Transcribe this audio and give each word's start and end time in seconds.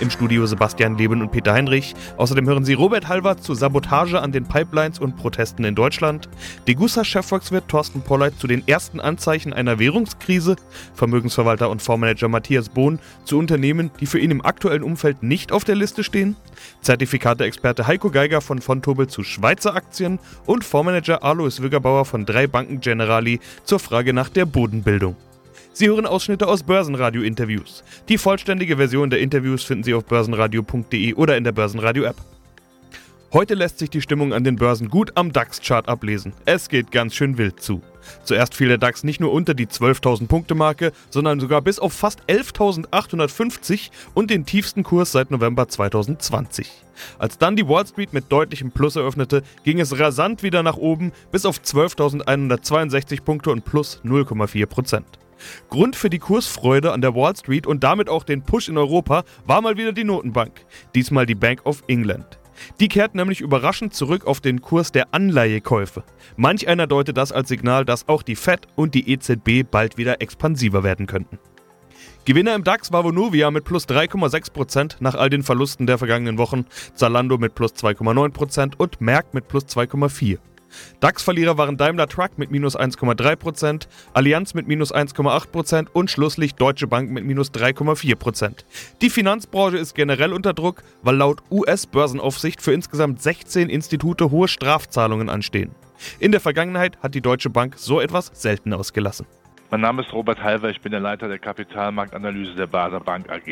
Im 0.00 0.08
Studio 0.08 0.46
Sebastian 0.46 0.96
Leben 0.96 1.20
und 1.20 1.30
Peter 1.30 1.52
Heinrich. 1.52 1.94
Außerdem 2.16 2.48
hören 2.48 2.64
Sie 2.64 2.72
Robert 2.72 3.08
Halver 3.08 3.36
zu 3.36 3.54
Sabotage 3.54 4.18
an 4.18 4.32
den 4.32 4.44
Pipelines 4.44 4.98
und 4.98 5.16
Protesten 5.16 5.62
in 5.64 5.74
Deutschland, 5.74 6.28
Degussa-Chefvolkswirt 6.66 7.68
Thorsten 7.68 8.00
Polleit 8.00 8.38
zu 8.38 8.46
den 8.46 8.66
ersten 8.66 8.98
Anzeichen 8.98 9.52
einer 9.52 9.78
Währungskrise, 9.78 10.56
Vermögensverwalter 10.94 11.68
und 11.68 11.82
Fondsmanager 11.82 12.28
Matthias 12.28 12.70
Bohn 12.70 12.98
zu 13.24 13.38
Unternehmen, 13.38 13.90
die 14.00 14.06
für 14.06 14.18
ihn 14.18 14.30
im 14.30 14.44
aktuellen 14.44 14.82
Umfeld 14.82 15.22
nicht 15.22 15.52
auf 15.52 15.64
der 15.64 15.74
Liste 15.74 16.02
stehen, 16.02 16.34
Zertifikate-Experte 16.80 17.86
Heiko 17.86 18.10
Geiger 18.10 18.40
von 18.40 18.62
Fontobel 18.62 19.06
zu 19.06 19.22
Schweizer 19.22 19.74
Aktien 19.74 20.18
und 20.46 20.64
Fondsmanager 20.64 21.22
Alois 21.22 21.60
Wiggerbauer 21.60 22.06
von 22.06 22.24
drei 22.24 22.46
Banken 22.46 22.80
Generali 22.80 23.38
zur 23.64 23.78
Frage 23.78 24.14
nach 24.14 24.30
der 24.30 24.46
Bodenbildung. 24.46 25.16
Sie 25.80 25.88
hören 25.88 26.04
Ausschnitte 26.04 26.46
aus 26.46 26.62
Börsenradio-Interviews. 26.62 27.84
Die 28.10 28.18
vollständige 28.18 28.76
Version 28.76 29.08
der 29.08 29.20
Interviews 29.20 29.64
finden 29.64 29.82
Sie 29.82 29.94
auf 29.94 30.04
börsenradio.de 30.04 31.14
oder 31.14 31.38
in 31.38 31.44
der 31.44 31.52
Börsenradio-App. 31.52 32.16
Heute 33.32 33.54
lässt 33.54 33.78
sich 33.78 33.88
die 33.88 34.02
Stimmung 34.02 34.34
an 34.34 34.44
den 34.44 34.56
Börsen 34.56 34.90
gut 34.90 35.12
am 35.14 35.32
DAX-Chart 35.32 35.88
ablesen. 35.88 36.34
Es 36.44 36.68
geht 36.68 36.90
ganz 36.90 37.14
schön 37.14 37.38
wild 37.38 37.62
zu. 37.62 37.80
Zuerst 38.24 38.54
fiel 38.54 38.68
der 38.68 38.76
DAX 38.76 39.04
nicht 39.04 39.20
nur 39.20 39.32
unter 39.32 39.54
die 39.54 39.68
12.000 39.68 40.26
Punkte 40.26 40.54
Marke, 40.54 40.92
sondern 41.08 41.40
sogar 41.40 41.62
bis 41.62 41.78
auf 41.78 41.94
fast 41.94 42.20
11.850 42.28 43.88
und 44.12 44.28
den 44.28 44.44
tiefsten 44.44 44.82
Kurs 44.82 45.12
seit 45.12 45.30
November 45.30 45.66
2020. 45.66 46.70
Als 47.18 47.38
dann 47.38 47.56
die 47.56 47.66
Wall 47.66 47.86
Street 47.86 48.12
mit 48.12 48.30
deutlichem 48.30 48.70
Plus 48.70 48.96
eröffnete, 48.96 49.42
ging 49.64 49.80
es 49.80 49.98
rasant 49.98 50.42
wieder 50.42 50.62
nach 50.62 50.76
oben 50.76 51.12
bis 51.32 51.46
auf 51.46 51.56
12.162 51.56 53.22
Punkte 53.22 53.50
und 53.50 53.64
plus 53.64 54.02
0,4 54.04 54.66
Prozent. 54.66 55.06
Grund 55.68 55.96
für 55.96 56.10
die 56.10 56.18
Kursfreude 56.18 56.92
an 56.92 57.00
der 57.00 57.14
Wall 57.14 57.36
Street 57.36 57.66
und 57.66 57.84
damit 57.84 58.08
auch 58.08 58.24
den 58.24 58.42
Push 58.42 58.68
in 58.68 58.78
Europa 58.78 59.24
war 59.44 59.60
mal 59.60 59.76
wieder 59.76 59.92
die 59.92 60.04
Notenbank, 60.04 60.64
diesmal 60.94 61.26
die 61.26 61.34
Bank 61.34 61.64
of 61.64 61.82
England. 61.88 62.38
Die 62.78 62.88
kehrt 62.88 63.14
nämlich 63.14 63.40
überraschend 63.40 63.94
zurück 63.94 64.26
auf 64.26 64.40
den 64.40 64.60
Kurs 64.60 64.92
der 64.92 65.14
Anleihekäufe. 65.14 66.04
Manch 66.36 66.68
einer 66.68 66.86
deutet 66.86 67.16
das 67.16 67.32
als 67.32 67.48
Signal, 67.48 67.84
dass 67.84 68.08
auch 68.08 68.22
die 68.22 68.36
Fed 68.36 68.66
und 68.76 68.94
die 68.94 69.10
EZB 69.10 69.68
bald 69.70 69.96
wieder 69.96 70.20
expansiver 70.20 70.82
werden 70.82 71.06
könnten. 71.06 71.38
Gewinner 72.26 72.54
im 72.54 72.64
DAX 72.64 72.92
war 72.92 73.02
Vonovia 73.02 73.50
mit 73.50 73.64
plus 73.64 73.88
3,6% 73.88 74.96
nach 75.00 75.14
all 75.14 75.30
den 75.30 75.42
Verlusten 75.42 75.86
der 75.86 75.96
vergangenen 75.96 76.38
Wochen, 76.38 76.66
Zalando 76.94 77.38
mit 77.38 77.54
plus 77.54 77.72
2,9% 77.72 78.74
und 78.76 79.00
Merck 79.00 79.32
mit 79.32 79.48
plus 79.48 79.64
2,4%. 79.64 80.38
DAX-Verlierer 81.00 81.58
waren 81.58 81.76
Daimler 81.76 82.06
Truck 82.06 82.38
mit 82.38 82.50
minus 82.50 82.78
1,3%, 82.78 83.86
Allianz 84.12 84.54
mit 84.54 84.68
minus 84.68 84.94
1,8% 84.94 85.88
und 85.92 86.10
schlusslich 86.10 86.54
Deutsche 86.54 86.86
Bank 86.86 87.10
mit 87.10 87.24
minus 87.24 87.52
3,4%. 87.52 88.64
Die 89.00 89.10
Finanzbranche 89.10 89.78
ist 89.78 89.94
generell 89.94 90.32
unter 90.32 90.52
Druck, 90.52 90.82
weil 91.02 91.16
laut 91.16 91.42
US-Börsenaufsicht 91.50 92.62
für 92.62 92.72
insgesamt 92.72 93.22
16 93.22 93.68
Institute 93.68 94.30
hohe 94.30 94.48
Strafzahlungen 94.48 95.28
anstehen. 95.28 95.70
In 96.18 96.32
der 96.32 96.40
Vergangenheit 96.40 96.98
hat 97.02 97.14
die 97.14 97.20
Deutsche 97.20 97.50
Bank 97.50 97.74
so 97.76 98.00
etwas 98.00 98.30
selten 98.32 98.72
ausgelassen. 98.72 99.26
Mein 99.72 99.82
Name 99.82 100.02
ist 100.02 100.12
Robert 100.12 100.42
Halver, 100.42 100.68
ich 100.68 100.80
bin 100.80 100.90
der 100.90 101.00
Leiter 101.00 101.28
der 101.28 101.38
Kapitalmarktanalyse 101.38 102.56
der 102.56 102.66
Baser 102.66 102.98
Bank 102.98 103.30
AG. 103.30 103.46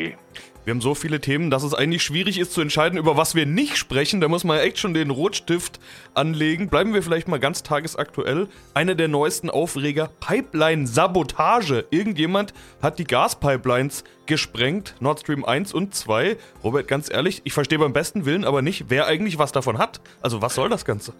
Wir 0.65 0.75
haben 0.75 0.81
so 0.81 0.97
viele 0.97 1.21
Themen, 1.21 1.49
dass 1.49 1.63
es 1.63 1.75
eigentlich 1.75 2.03
schwierig 2.03 2.41
ist 2.41 2.53
zu 2.53 2.61
entscheiden, 2.61 2.99
über 2.99 3.17
was 3.17 3.37
wir 3.37 3.47
nicht 3.47 3.77
sprechen. 3.77 4.21
Da 4.21 4.27
muss 4.27 4.43
man 4.43 4.59
echt 4.59 4.81
schon 4.81 4.95
den 4.95 5.11
Rotstift 5.11 5.79
anlegen. 6.15 6.71
Bleiben 6.71 6.93
wir 6.93 7.05
vielleicht 7.05 7.29
mal 7.29 7.39
ganz 7.39 7.63
tagesaktuell. 7.63 8.49
Einer 8.75 8.97
der 8.97 9.07
neuesten 9.07 9.49
Aufreger, 9.49 10.11
Pipeline-Sabotage. 10.19 11.85
Irgendjemand 11.93 12.53
hat 12.83 12.99
die 12.99 13.05
Gaspipelines 13.05 14.03
gesprengt, 14.27 14.97
Nord 14.99 15.21
Stream 15.21 15.45
1 15.45 15.73
und 15.73 15.95
2. 15.95 16.37
Robert, 16.65 16.89
ganz 16.89 17.13
ehrlich, 17.13 17.43
ich 17.45 17.53
verstehe 17.53 17.79
beim 17.79 17.93
besten 17.93 18.27
Willen 18.27 18.45
aber 18.45 18.61
nicht, 18.61 18.87
wer 18.89 19.07
eigentlich 19.07 19.39
was 19.39 19.53
davon 19.53 19.79
hat. 19.79 20.01
Also 20.21 20.43
was 20.43 20.57
soll 20.57 20.69
das 20.69 20.85
Ganze? 20.85 21.15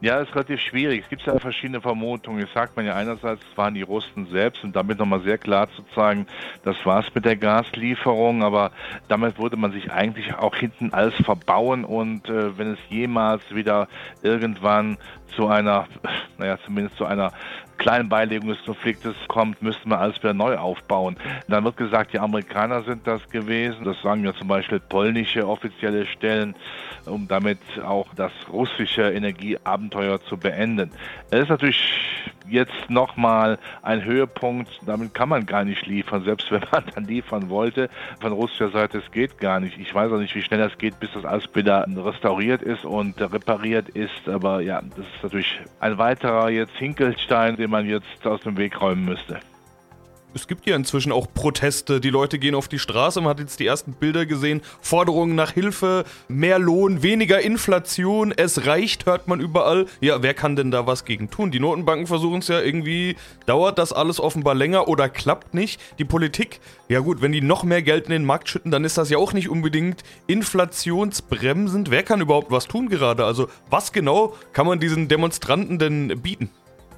Ja, 0.00 0.20
ist 0.20 0.34
relativ 0.34 0.60
schwierig. 0.60 1.04
Es 1.04 1.08
gibt 1.08 1.22
ja 1.22 1.38
verschiedene 1.38 1.80
Vermutungen. 1.80 2.40
Jetzt 2.40 2.52
sagt 2.52 2.76
man 2.76 2.84
ja 2.84 2.94
einerseits, 2.94 3.40
es 3.50 3.56
waren 3.56 3.74
die 3.74 3.82
Russen 3.82 4.26
selbst 4.26 4.62
und 4.62 4.76
damit 4.76 4.98
nochmal 4.98 5.22
sehr 5.22 5.38
klar 5.38 5.68
zu 5.70 5.82
zeigen, 5.94 6.26
das 6.62 6.76
war's 6.84 7.06
mit 7.14 7.24
der 7.24 7.36
Gaslieferung, 7.36 8.42
aber 8.42 8.70
damit 9.08 9.38
würde 9.38 9.56
man 9.56 9.72
sich 9.72 9.90
eigentlich 9.90 10.34
auch 10.34 10.56
hinten 10.56 10.92
alles 10.92 11.14
verbauen 11.14 11.84
und 11.84 12.28
äh, 12.28 12.58
wenn 12.58 12.72
es 12.72 12.78
jemals 12.90 13.42
wieder 13.54 13.88
irgendwann 14.22 14.98
zu 15.36 15.46
einer, 15.46 15.86
naja, 16.38 16.58
zumindest 16.64 16.98
zu 16.98 17.06
einer 17.06 17.32
kleinen 17.78 18.08
Konfliktes 18.64 19.14
kommt, 19.28 19.62
müssten 19.62 19.88
wir 19.90 19.98
alles 19.98 20.16
wieder 20.18 20.34
neu 20.34 20.56
aufbauen. 20.56 21.16
Dann 21.48 21.64
wird 21.64 21.76
gesagt, 21.76 22.12
die 22.12 22.18
Amerikaner 22.18 22.82
sind 22.82 23.06
das 23.06 23.26
gewesen. 23.30 23.84
Das 23.84 24.00
sagen 24.02 24.24
ja 24.24 24.34
zum 24.34 24.48
Beispiel 24.48 24.80
polnische 24.80 25.46
offizielle 25.46 26.06
Stellen, 26.06 26.54
um 27.06 27.28
damit 27.28 27.58
auch 27.84 28.06
das 28.14 28.32
russische 28.52 29.10
Energieabenteuer 29.10 30.22
zu 30.24 30.36
beenden. 30.36 30.90
Es 31.30 31.44
ist 31.44 31.48
natürlich 31.48 31.80
jetzt 32.48 32.90
nochmal 32.90 33.58
ein 33.82 34.04
Höhepunkt. 34.04 34.70
Damit 34.86 35.14
kann 35.14 35.28
man 35.28 35.46
gar 35.46 35.64
nicht 35.64 35.86
liefern, 35.86 36.24
selbst 36.24 36.50
wenn 36.50 36.62
man 36.70 36.84
dann 36.94 37.04
liefern 37.04 37.48
wollte. 37.48 37.88
Von 38.20 38.32
russischer 38.32 38.70
Seite, 38.70 38.98
es 38.98 39.10
geht 39.10 39.38
gar 39.38 39.60
nicht. 39.60 39.78
Ich 39.78 39.94
weiß 39.94 40.12
auch 40.12 40.18
nicht, 40.18 40.34
wie 40.34 40.42
schnell 40.42 40.60
das 40.60 40.76
geht, 40.78 40.98
bis 41.00 41.10
das 41.14 41.24
alles 41.24 41.48
wieder 41.54 41.86
restauriert 41.88 42.62
ist 42.62 42.84
und 42.84 43.20
repariert 43.20 43.88
ist. 43.90 44.28
Aber 44.28 44.60
ja, 44.60 44.80
das 44.82 44.98
ist 44.98 45.22
natürlich 45.22 45.60
ein 45.80 45.98
weiterer 45.98 46.50
jetzt 46.50 46.76
Hinkelstein, 46.76 47.58
den 47.64 47.70
man 47.70 47.86
jetzt 47.86 48.26
aus 48.26 48.42
dem 48.42 48.58
Weg 48.58 48.78
räumen 48.80 49.06
müsste. 49.06 49.40
Es 50.34 50.48
gibt 50.48 50.66
ja 50.66 50.74
inzwischen 50.74 51.12
auch 51.12 51.28
Proteste. 51.32 52.00
Die 52.00 52.10
Leute 52.10 52.40
gehen 52.40 52.56
auf 52.56 52.66
die 52.66 52.80
Straße. 52.80 53.20
Man 53.20 53.30
hat 53.30 53.38
jetzt 53.38 53.60
die 53.60 53.66
ersten 53.66 53.92
Bilder 53.92 54.26
gesehen. 54.26 54.62
Forderungen 54.80 55.36
nach 55.36 55.52
Hilfe, 55.52 56.04
mehr 56.26 56.58
Lohn, 56.58 57.04
weniger 57.04 57.40
Inflation. 57.40 58.34
Es 58.36 58.66
reicht, 58.66 59.06
hört 59.06 59.28
man 59.28 59.40
überall. 59.40 59.86
Ja, 60.00 60.22
wer 60.22 60.34
kann 60.34 60.56
denn 60.56 60.72
da 60.72 60.88
was 60.88 61.04
gegen 61.04 61.30
tun? 61.30 61.52
Die 61.52 61.60
Notenbanken 61.60 62.08
versuchen 62.08 62.40
es 62.40 62.48
ja 62.48 62.60
irgendwie. 62.60 63.16
Dauert 63.46 63.78
das 63.78 63.92
alles 63.92 64.18
offenbar 64.18 64.56
länger 64.56 64.88
oder 64.88 65.08
klappt 65.08 65.54
nicht? 65.54 65.80
Die 66.00 66.04
Politik, 66.04 66.60
ja 66.88 66.98
gut, 66.98 67.22
wenn 67.22 67.32
die 67.32 67.40
noch 67.40 67.62
mehr 67.62 67.82
Geld 67.82 68.06
in 68.06 68.10
den 68.10 68.24
Markt 68.24 68.48
schütten, 68.48 68.72
dann 68.72 68.84
ist 68.84 68.98
das 68.98 69.10
ja 69.10 69.18
auch 69.18 69.32
nicht 69.32 69.48
unbedingt 69.48 70.02
inflationsbremsend. 70.26 71.92
Wer 71.92 72.02
kann 72.02 72.20
überhaupt 72.20 72.50
was 72.50 72.66
tun 72.66 72.88
gerade? 72.88 73.24
Also, 73.24 73.48
was 73.70 73.92
genau 73.92 74.34
kann 74.52 74.66
man 74.66 74.80
diesen 74.80 75.06
Demonstranten 75.06 75.78
denn 75.78 76.20
bieten? 76.20 76.50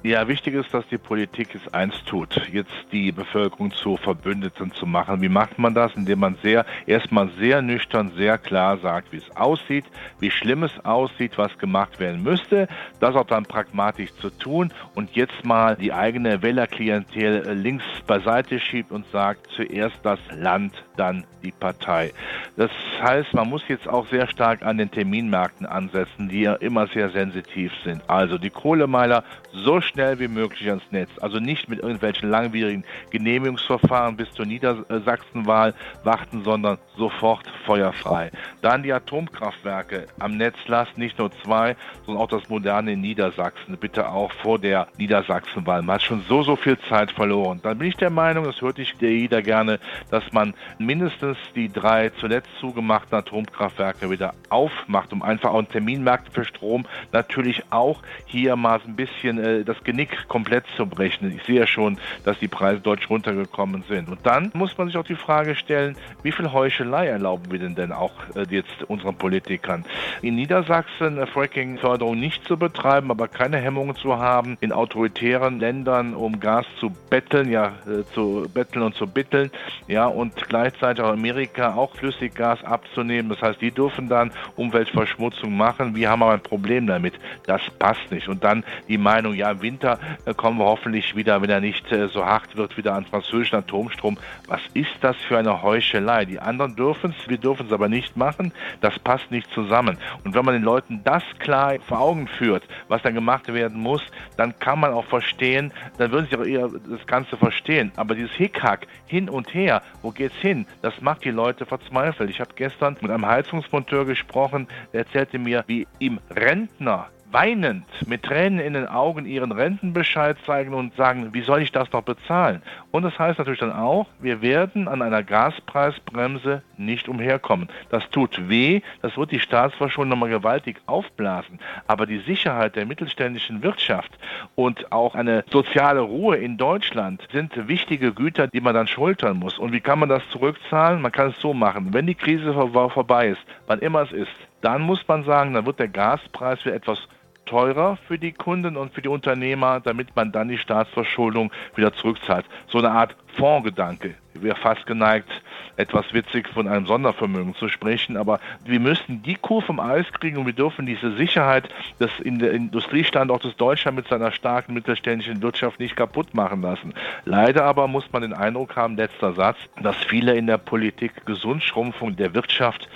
Ja, 0.03 0.27
wichtig 0.27 0.53
ist, 0.53 0.71
dass 0.73 0.87
die 0.87 0.99
Politik 0.99 1.55
es 1.55 1.73
eins 1.73 1.95
tut, 2.05 2.39
jetzt 2.53 2.71
die 2.91 3.11
Bevölkerung 3.11 3.71
zu 3.71 3.97
Verbündeten 3.97 4.71
zu 4.71 4.85
machen. 4.85 5.21
Wie 5.21 5.27
macht 5.27 5.57
man 5.57 5.73
das? 5.73 5.95
Indem 5.95 6.19
man 6.19 6.37
sehr, 6.43 6.65
erstmal 6.85 7.29
sehr 7.39 7.63
nüchtern, 7.63 8.11
sehr 8.15 8.37
klar 8.37 8.77
sagt, 8.77 9.11
wie 9.11 9.17
es 9.17 9.35
aussieht, 9.35 9.85
wie 10.19 10.29
schlimm 10.29 10.63
es 10.63 10.85
aussieht, 10.85 11.37
was 11.37 11.57
gemacht 11.57 11.99
werden 11.99 12.21
müsste, 12.21 12.67
das 12.99 13.15
auch 13.15 13.25
dann 13.25 13.45
pragmatisch 13.45 14.13
zu 14.15 14.29
tun 14.29 14.71
und 14.93 15.15
jetzt 15.15 15.43
mal 15.43 15.75
die 15.75 15.91
eigene 15.91 16.43
Wählerklientel 16.43 17.53
links 17.53 17.83
beiseite 18.05 18.59
schiebt 18.59 18.91
und 18.91 19.05
sagt, 19.11 19.47
zuerst 19.55 19.97
das 20.03 20.19
Land, 20.31 20.73
dann 20.95 21.25
die 21.43 21.51
Partei. 21.51 22.11
Das 22.55 22.71
heißt, 23.01 23.33
man 23.33 23.49
muss 23.49 23.61
jetzt 23.67 23.87
auch 23.87 24.07
sehr 24.07 24.27
stark 24.27 24.63
an 24.63 24.77
den 24.77 24.91
Terminmärkten 24.91 25.65
ansetzen, 25.65 26.29
die 26.29 26.41
ja 26.41 26.53
immer 26.55 26.87
sehr 26.87 27.09
sensitiv 27.11 27.71
sind. 27.83 28.01
Also 28.09 28.37
die 28.37 28.49
Kohlemeiler 28.49 29.23
so 29.51 29.79
schnell 29.87 30.19
wie 30.19 30.27
möglich 30.27 30.67
ans 30.69 30.83
Netz. 30.91 31.09
Also 31.21 31.39
nicht 31.39 31.69
mit 31.69 31.79
irgendwelchen 31.79 32.29
langwierigen 32.29 32.83
Genehmigungsverfahren 33.11 34.17
bis 34.17 34.31
zur 34.31 34.45
Niedersachsenwahl 34.45 35.73
warten, 36.03 36.43
sondern 36.43 36.77
sofort 36.95 37.47
feuerfrei. 37.65 38.31
Dann 38.61 38.83
die 38.83 38.93
Atomkraftwerke 38.93 40.07
am 40.19 40.37
Netz 40.37 40.55
lassen, 40.67 40.99
nicht 40.99 41.19
nur 41.19 41.31
zwei, 41.43 41.75
sondern 42.05 42.23
auch 42.23 42.29
das 42.29 42.49
moderne 42.49 42.95
Niedersachsen. 42.97 43.77
Bitte 43.77 44.09
auch 44.09 44.31
vor 44.31 44.59
der 44.59 44.87
Niedersachsenwahl. 44.97 45.81
Man 45.81 45.95
hat 45.95 46.03
schon 46.03 46.23
so, 46.27 46.43
so 46.43 46.55
viel 46.55 46.77
Zeit 46.89 47.11
verloren. 47.11 47.59
Dann 47.63 47.77
bin 47.77 47.87
ich 47.87 47.95
der 47.95 48.09
Meinung, 48.09 48.45
das 48.45 48.61
hört 48.61 48.77
nicht 48.77 49.01
jeder 49.01 49.41
gerne, 49.41 49.79
dass 50.09 50.31
man 50.31 50.53
mindestens 50.77 51.37
die 51.55 51.71
drei 51.71 52.09
zuletzt 52.09 52.49
zugemachten 52.59 53.17
Atomkraftwerke 53.17 54.09
wieder 54.09 54.33
aufmacht, 54.49 55.13
um 55.13 55.21
einfach 55.21 55.51
auch 55.51 55.63
Terminmärkte 55.63 56.31
für 56.31 56.45
Strom 56.45 56.85
natürlich 57.11 57.63
auch 57.71 58.01
hier 58.25 58.55
mal 58.55 58.79
ein 58.85 58.95
bisschen 58.95 59.39
äh, 59.39 59.63
das 59.63 59.76
Genick 59.83 60.27
komplett 60.27 60.65
zu 60.75 60.85
brechen. 60.85 61.35
Ich 61.35 61.43
sehe 61.43 61.59
ja 61.59 61.67
schon, 61.67 61.97
dass 62.23 62.39
die 62.39 62.47
Preise 62.47 62.81
deutlich 62.81 63.09
runtergekommen 63.09 63.83
sind. 63.87 64.09
Und 64.09 64.25
dann 64.25 64.51
muss 64.53 64.77
man 64.77 64.87
sich 64.87 64.97
auch 64.97 65.05
die 65.05 65.15
Frage 65.15 65.55
stellen, 65.55 65.95
wie 66.23 66.31
viel 66.31 66.51
Heuchelei 66.51 67.07
erlauben 67.07 67.51
wir 67.51 67.59
denn 67.59 67.75
denn 67.75 67.91
auch 67.91 68.13
äh, 68.35 68.45
jetzt 68.49 68.83
unseren 68.87 69.15
Politikern? 69.15 69.85
In 70.21 70.35
Niedersachsen 70.35 71.17
äh, 71.17 71.27
Fracking-Förderung 71.27 72.19
nicht 72.19 72.45
zu 72.45 72.57
betreiben, 72.57 73.11
aber 73.11 73.27
keine 73.27 73.57
Hemmungen 73.57 73.95
zu 73.95 74.17
haben, 74.17 74.57
in 74.61 74.71
autoritären 74.71 75.59
Ländern 75.59 76.13
um 76.13 76.39
Gas 76.39 76.65
zu 76.79 76.91
betteln, 77.09 77.51
ja, 77.51 77.73
äh, 77.85 78.03
zu 78.13 78.47
betteln 78.53 78.83
und 78.83 78.95
zu 78.95 79.07
bitteln, 79.07 79.51
ja, 79.87 80.07
und 80.07 80.35
gleichzeitig 80.47 81.03
auch 81.03 81.11
Amerika 81.11 81.75
auch 81.75 81.95
Flüssiggas 81.95 82.63
abzunehmen. 82.63 83.29
Das 83.29 83.41
heißt, 83.41 83.61
die 83.61 83.71
dürfen 83.71 84.09
dann 84.09 84.31
Umweltverschmutzung 84.55 85.55
machen. 85.55 85.95
Wir 85.95 86.09
haben 86.09 86.23
aber 86.23 86.33
ein 86.33 86.41
Problem 86.41 86.87
damit. 86.87 87.13
Das 87.45 87.61
passt 87.79 88.11
nicht. 88.11 88.27
Und 88.27 88.43
dann 88.43 88.63
die 88.87 88.97
Meinung, 88.97 89.33
ja, 89.33 89.61
Winter 89.67 89.99
äh, 90.25 90.33
kommen 90.33 90.59
wir 90.59 90.65
hoffentlich 90.65 91.15
wieder, 91.15 91.41
wenn 91.41 91.49
er 91.49 91.59
nicht 91.59 91.91
äh, 91.91 92.07
so 92.07 92.25
hart 92.25 92.55
wird, 92.55 92.77
wieder 92.77 92.93
an 92.95 93.05
französischen 93.05 93.57
Atomstrom. 93.57 94.17
Was 94.47 94.61
ist 94.73 94.95
das 95.01 95.17
für 95.27 95.37
eine 95.37 95.61
Heuchelei? 95.61 96.23
Die 96.23 96.39
anderen 96.39 96.75
dürfen 96.75 97.13
es, 97.17 97.29
wir 97.29 97.37
dürfen 97.37 97.67
es 97.67 97.73
aber 97.73 97.89
nicht 97.89 98.15
machen. 98.15 98.53
Das 98.79 98.97
passt 98.99 99.29
nicht 99.29 99.51
zusammen. 99.51 99.97
Und 100.23 100.33
wenn 100.33 100.45
man 100.45 100.53
den 100.55 100.63
Leuten 100.63 101.01
das 101.03 101.23
klar 101.39 101.75
vor 101.85 101.99
Augen 101.99 102.27
führt, 102.27 102.63
was 102.87 103.01
dann 103.01 103.13
gemacht 103.13 103.51
werden 103.53 103.79
muss, 103.79 104.03
dann 104.37 104.57
kann 104.59 104.79
man 104.79 104.93
auch 104.93 105.05
verstehen, 105.05 105.73
dann 105.97 106.11
würden 106.11 106.27
sie 106.29 106.37
auch 106.37 106.45
eher 106.45 106.69
das 106.69 107.05
Ganze 107.05 107.35
verstehen. 107.35 107.91
Aber 107.97 108.15
dieses 108.15 108.31
Hickhack 108.31 108.87
hin 109.05 109.29
und 109.29 109.53
her, 109.53 109.81
wo 110.01 110.11
geht's 110.11 110.37
hin, 110.37 110.65
das 110.81 111.01
macht 111.01 111.25
die 111.25 111.31
Leute 111.31 111.65
verzweifelt. 111.65 112.29
Ich 112.29 112.39
habe 112.39 112.51
gestern 112.55 112.95
mit 113.01 113.11
einem 113.11 113.25
Heizungsmonteur 113.25 114.05
gesprochen, 114.05 114.67
der 114.93 115.01
erzählte 115.01 115.37
mir, 115.39 115.65
wie 115.67 115.85
ihm 115.99 116.19
Rentner 116.29 117.07
weinend 117.31 117.85
mit 118.07 118.23
Tränen 118.23 118.59
in 118.59 118.73
den 118.73 118.87
Augen 118.87 119.25
ihren 119.25 119.51
Rentenbescheid 119.51 120.37
zeigen 120.45 120.73
und 120.73 120.95
sagen, 120.95 121.33
wie 121.33 121.41
soll 121.41 121.61
ich 121.61 121.71
das 121.71 121.91
noch 121.91 122.03
bezahlen? 122.03 122.61
Und 122.91 123.03
das 123.03 123.17
heißt 123.19 123.37
natürlich 123.37 123.59
dann 123.59 123.73
auch, 123.73 124.07
wir 124.19 124.41
werden 124.41 124.87
an 124.87 125.01
einer 125.01 125.23
Gaspreisbremse 125.23 126.61
nicht 126.77 127.09
umherkommen. 127.09 127.67
Das 127.89 128.09
tut 128.09 128.49
weh, 128.49 128.81
das 129.01 129.17
wird 129.17 129.31
die 129.31 129.39
Staatsverschuldung 129.39 130.09
nochmal 130.09 130.29
gewaltig 130.29 130.77
aufblasen. 130.85 131.59
Aber 131.87 132.05
die 132.05 132.19
Sicherheit 132.19 132.75
der 132.75 132.85
mittelständischen 132.85 133.61
Wirtschaft 133.61 134.11
und 134.55 134.91
auch 134.91 135.15
eine 135.15 135.43
soziale 135.51 136.01
Ruhe 136.01 136.37
in 136.37 136.57
Deutschland 136.57 137.27
sind 137.31 137.67
wichtige 137.67 138.13
Güter, 138.13 138.47
die 138.47 138.61
man 138.61 138.73
dann 138.73 138.87
schultern 138.87 139.37
muss. 139.37 139.57
Und 139.59 139.73
wie 139.73 139.81
kann 139.81 139.99
man 139.99 140.09
das 140.09 140.27
zurückzahlen? 140.29 141.01
Man 141.01 141.11
kann 141.11 141.29
es 141.29 141.39
so 141.39 141.53
machen. 141.53 141.93
Wenn 141.93 142.07
die 142.07 142.15
Krise 142.15 142.53
vorbei 142.53 143.29
ist, 143.29 143.41
wann 143.65 143.79
immer 143.79 144.03
es 144.03 144.11
ist, 144.11 144.31
dann 144.61 144.81
muss 144.81 145.07
man 145.07 145.23
sagen, 145.23 145.53
dann 145.53 145.65
wird 145.65 145.79
der 145.79 145.87
Gaspreis 145.87 146.61
für 146.61 146.73
etwas 146.73 146.99
teurer 147.47 147.97
für 148.07 148.19
die 148.19 148.31
Kunden 148.31 148.77
und 148.77 148.93
für 148.93 149.01
die 149.01 149.09
Unternehmer, 149.09 149.79
damit 149.79 150.15
man 150.15 150.31
dann 150.31 150.49
die 150.49 150.57
Staatsverschuldung 150.57 151.51
wieder 151.75 151.93
zurückzahlt. 151.93 152.45
So 152.67 152.77
eine 152.77 152.91
Art 152.91 153.15
Fondsgedanke. 153.37 154.15
Ich 154.35 154.43
wäre 154.43 154.55
fast 154.55 154.85
geneigt, 154.85 155.29
etwas 155.77 156.13
witzig 156.13 156.47
von 156.49 156.67
einem 156.67 156.85
Sondervermögen 156.85 157.55
zu 157.55 157.69
sprechen, 157.69 158.17
aber 158.17 158.39
wir 158.65 158.79
müssen 158.79 159.23
die 159.23 159.35
Kuh 159.35 159.61
vom 159.61 159.79
Eis 159.79 160.05
kriegen 160.11 160.37
und 160.37 160.45
wir 160.45 160.53
dürfen 160.53 160.85
diese 160.85 161.15
Sicherheit 161.15 161.69
des 161.99 162.11
in 162.19 162.39
der 162.39 162.51
Industriestandortes 162.51 163.55
Deutschland 163.55 163.97
mit 163.97 164.07
seiner 164.07 164.31
starken 164.31 164.73
mittelständischen 164.73 165.41
Wirtschaft 165.41 165.79
nicht 165.79 165.95
kaputt 165.95 166.33
machen 166.33 166.61
lassen. 166.61 166.93
Leider 167.25 167.63
aber 167.63 167.87
muss 167.87 168.11
man 168.11 168.23
den 168.23 168.33
Eindruck 168.33 168.75
haben, 168.75 168.97
letzter 168.97 169.33
Satz, 169.33 169.57
dass 169.81 169.95
viele 169.95 170.35
in 170.35 170.47
der 170.47 170.57
Politik 170.57 171.25
Gesundschrumpfung 171.25 172.15
der 172.15 172.33
Wirtschaft 172.33 172.89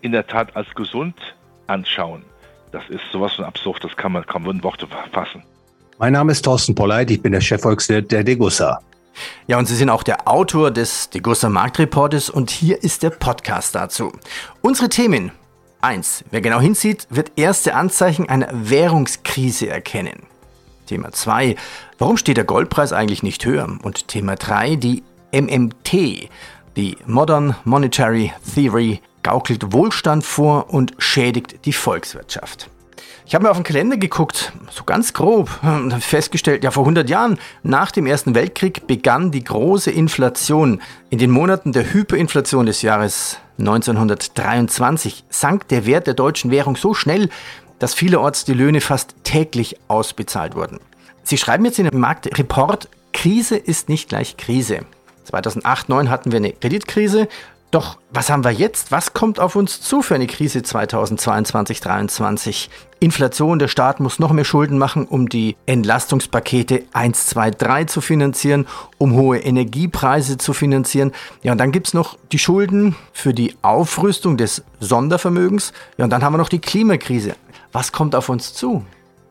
in 0.00 0.12
der 0.12 0.26
Tat 0.26 0.54
als 0.56 0.74
gesund 0.74 1.14
anschauen. 1.66 2.24
Das 2.74 2.82
ist 2.88 3.02
sowas 3.12 3.34
von 3.34 3.44
absurd, 3.44 3.84
das 3.84 3.96
kann 3.96 4.10
man 4.10 4.26
kaum 4.26 4.50
in 4.50 4.60
Worte 4.64 4.88
fassen. 5.12 5.44
Mein 6.00 6.12
Name 6.12 6.32
ist 6.32 6.44
Thorsten 6.44 6.74
Polleit, 6.74 7.08
ich 7.08 7.22
bin 7.22 7.30
der 7.30 7.40
Chefvolkswirt 7.40 8.10
der 8.10 8.24
Degussa. 8.24 8.80
Ja, 9.46 9.60
und 9.60 9.66
Sie 9.66 9.76
sind 9.76 9.90
auch 9.90 10.02
der 10.02 10.26
Autor 10.26 10.72
des 10.72 11.08
Degussa 11.08 11.48
Marktreportes 11.48 12.30
und 12.30 12.50
hier 12.50 12.82
ist 12.82 13.04
der 13.04 13.10
Podcast 13.10 13.76
dazu. 13.76 14.10
Unsere 14.60 14.88
Themen. 14.88 15.30
1. 15.82 16.24
Wer 16.32 16.40
genau 16.40 16.58
hinsieht, 16.58 17.06
wird 17.10 17.30
erste 17.36 17.76
Anzeichen 17.76 18.28
einer 18.28 18.48
Währungskrise 18.50 19.68
erkennen. 19.68 20.24
Thema 20.86 21.12
2. 21.12 21.54
Warum 21.98 22.16
steht 22.16 22.38
der 22.38 22.44
Goldpreis 22.44 22.92
eigentlich 22.92 23.22
nicht 23.22 23.44
höher? 23.44 23.68
Und 23.84 24.08
Thema 24.08 24.34
3. 24.34 24.74
Die 24.74 25.04
MMT, 25.30 26.28
die 26.76 26.96
Modern 27.06 27.54
Monetary 27.62 28.32
Theory 28.52 29.00
gaukelt 29.24 29.72
Wohlstand 29.72 30.24
vor 30.24 30.72
und 30.72 30.94
schädigt 30.98 31.64
die 31.64 31.72
Volkswirtschaft. 31.72 32.70
Ich 33.26 33.34
habe 33.34 33.44
mir 33.44 33.50
auf 33.50 33.56
den 33.56 33.64
Kalender 33.64 33.96
geguckt, 33.96 34.52
so 34.70 34.84
ganz 34.84 35.14
grob, 35.14 35.50
und 35.62 35.92
festgestellt, 36.04 36.62
ja, 36.62 36.70
vor 36.70 36.82
100 36.84 37.08
Jahren, 37.08 37.38
nach 37.62 37.90
dem 37.90 38.06
Ersten 38.06 38.34
Weltkrieg, 38.34 38.86
begann 38.86 39.30
die 39.30 39.42
große 39.42 39.90
Inflation. 39.90 40.82
In 41.08 41.18
den 41.18 41.30
Monaten 41.30 41.72
der 41.72 41.92
Hyperinflation 41.92 42.66
des 42.66 42.82
Jahres 42.82 43.38
1923 43.58 45.24
sank 45.30 45.68
der 45.68 45.86
Wert 45.86 46.06
der 46.06 46.14
deutschen 46.14 46.50
Währung 46.50 46.76
so 46.76 46.92
schnell, 46.92 47.30
dass 47.78 47.94
vielerorts 47.94 48.44
die 48.44 48.52
Löhne 48.52 48.82
fast 48.82 49.14
täglich 49.24 49.78
ausbezahlt 49.88 50.54
wurden. 50.54 50.78
Sie 51.22 51.38
schreiben 51.38 51.64
jetzt 51.64 51.78
in 51.78 51.88
dem 51.88 52.00
Marktreport, 52.00 52.88
Krise 53.14 53.56
ist 53.56 53.88
nicht 53.88 54.10
gleich 54.10 54.36
Krise. 54.36 54.80
2008-2009 55.32 56.08
hatten 56.08 56.32
wir 56.32 56.36
eine 56.36 56.52
Kreditkrise 56.52 57.28
doch 57.74 57.98
was 58.10 58.30
haben 58.30 58.44
wir 58.44 58.52
jetzt? 58.52 58.92
Was 58.92 59.12
kommt 59.12 59.40
auf 59.40 59.56
uns 59.56 59.80
zu 59.80 60.00
für 60.00 60.14
eine 60.14 60.28
Krise 60.28 60.62
2022 60.62 61.82
2023 61.82 62.70
Inflation, 63.00 63.58
der 63.58 63.68
Staat 63.68 64.00
muss 64.00 64.18
noch 64.18 64.32
mehr 64.32 64.44
Schulden 64.44 64.78
machen, 64.78 65.06
um 65.06 65.28
die 65.28 65.56
Entlastungspakete 65.66 66.84
1, 66.92 67.26
2, 67.26 67.50
3 67.50 67.84
zu 67.84 68.00
finanzieren, 68.00 68.66
um 68.96 69.14
hohe 69.14 69.38
Energiepreise 69.38 70.38
zu 70.38 70.52
finanzieren. 70.52 71.12
Ja, 71.42 71.52
und 71.52 71.58
dann 71.58 71.72
gibt 71.72 71.88
es 71.88 71.94
noch 71.94 72.16
die 72.32 72.38
Schulden 72.38 72.96
für 73.12 73.34
die 73.34 73.56
Aufrüstung 73.62 74.36
des 74.36 74.62
Sondervermögens. 74.80 75.72
Ja, 75.98 76.04
und 76.04 76.10
dann 76.10 76.22
haben 76.22 76.32
wir 76.32 76.38
noch 76.38 76.48
die 76.48 76.60
Klimakrise. 76.60 77.34
Was 77.72 77.92
kommt 77.92 78.14
auf 78.14 78.28
uns 78.28 78.54
zu? 78.54 78.84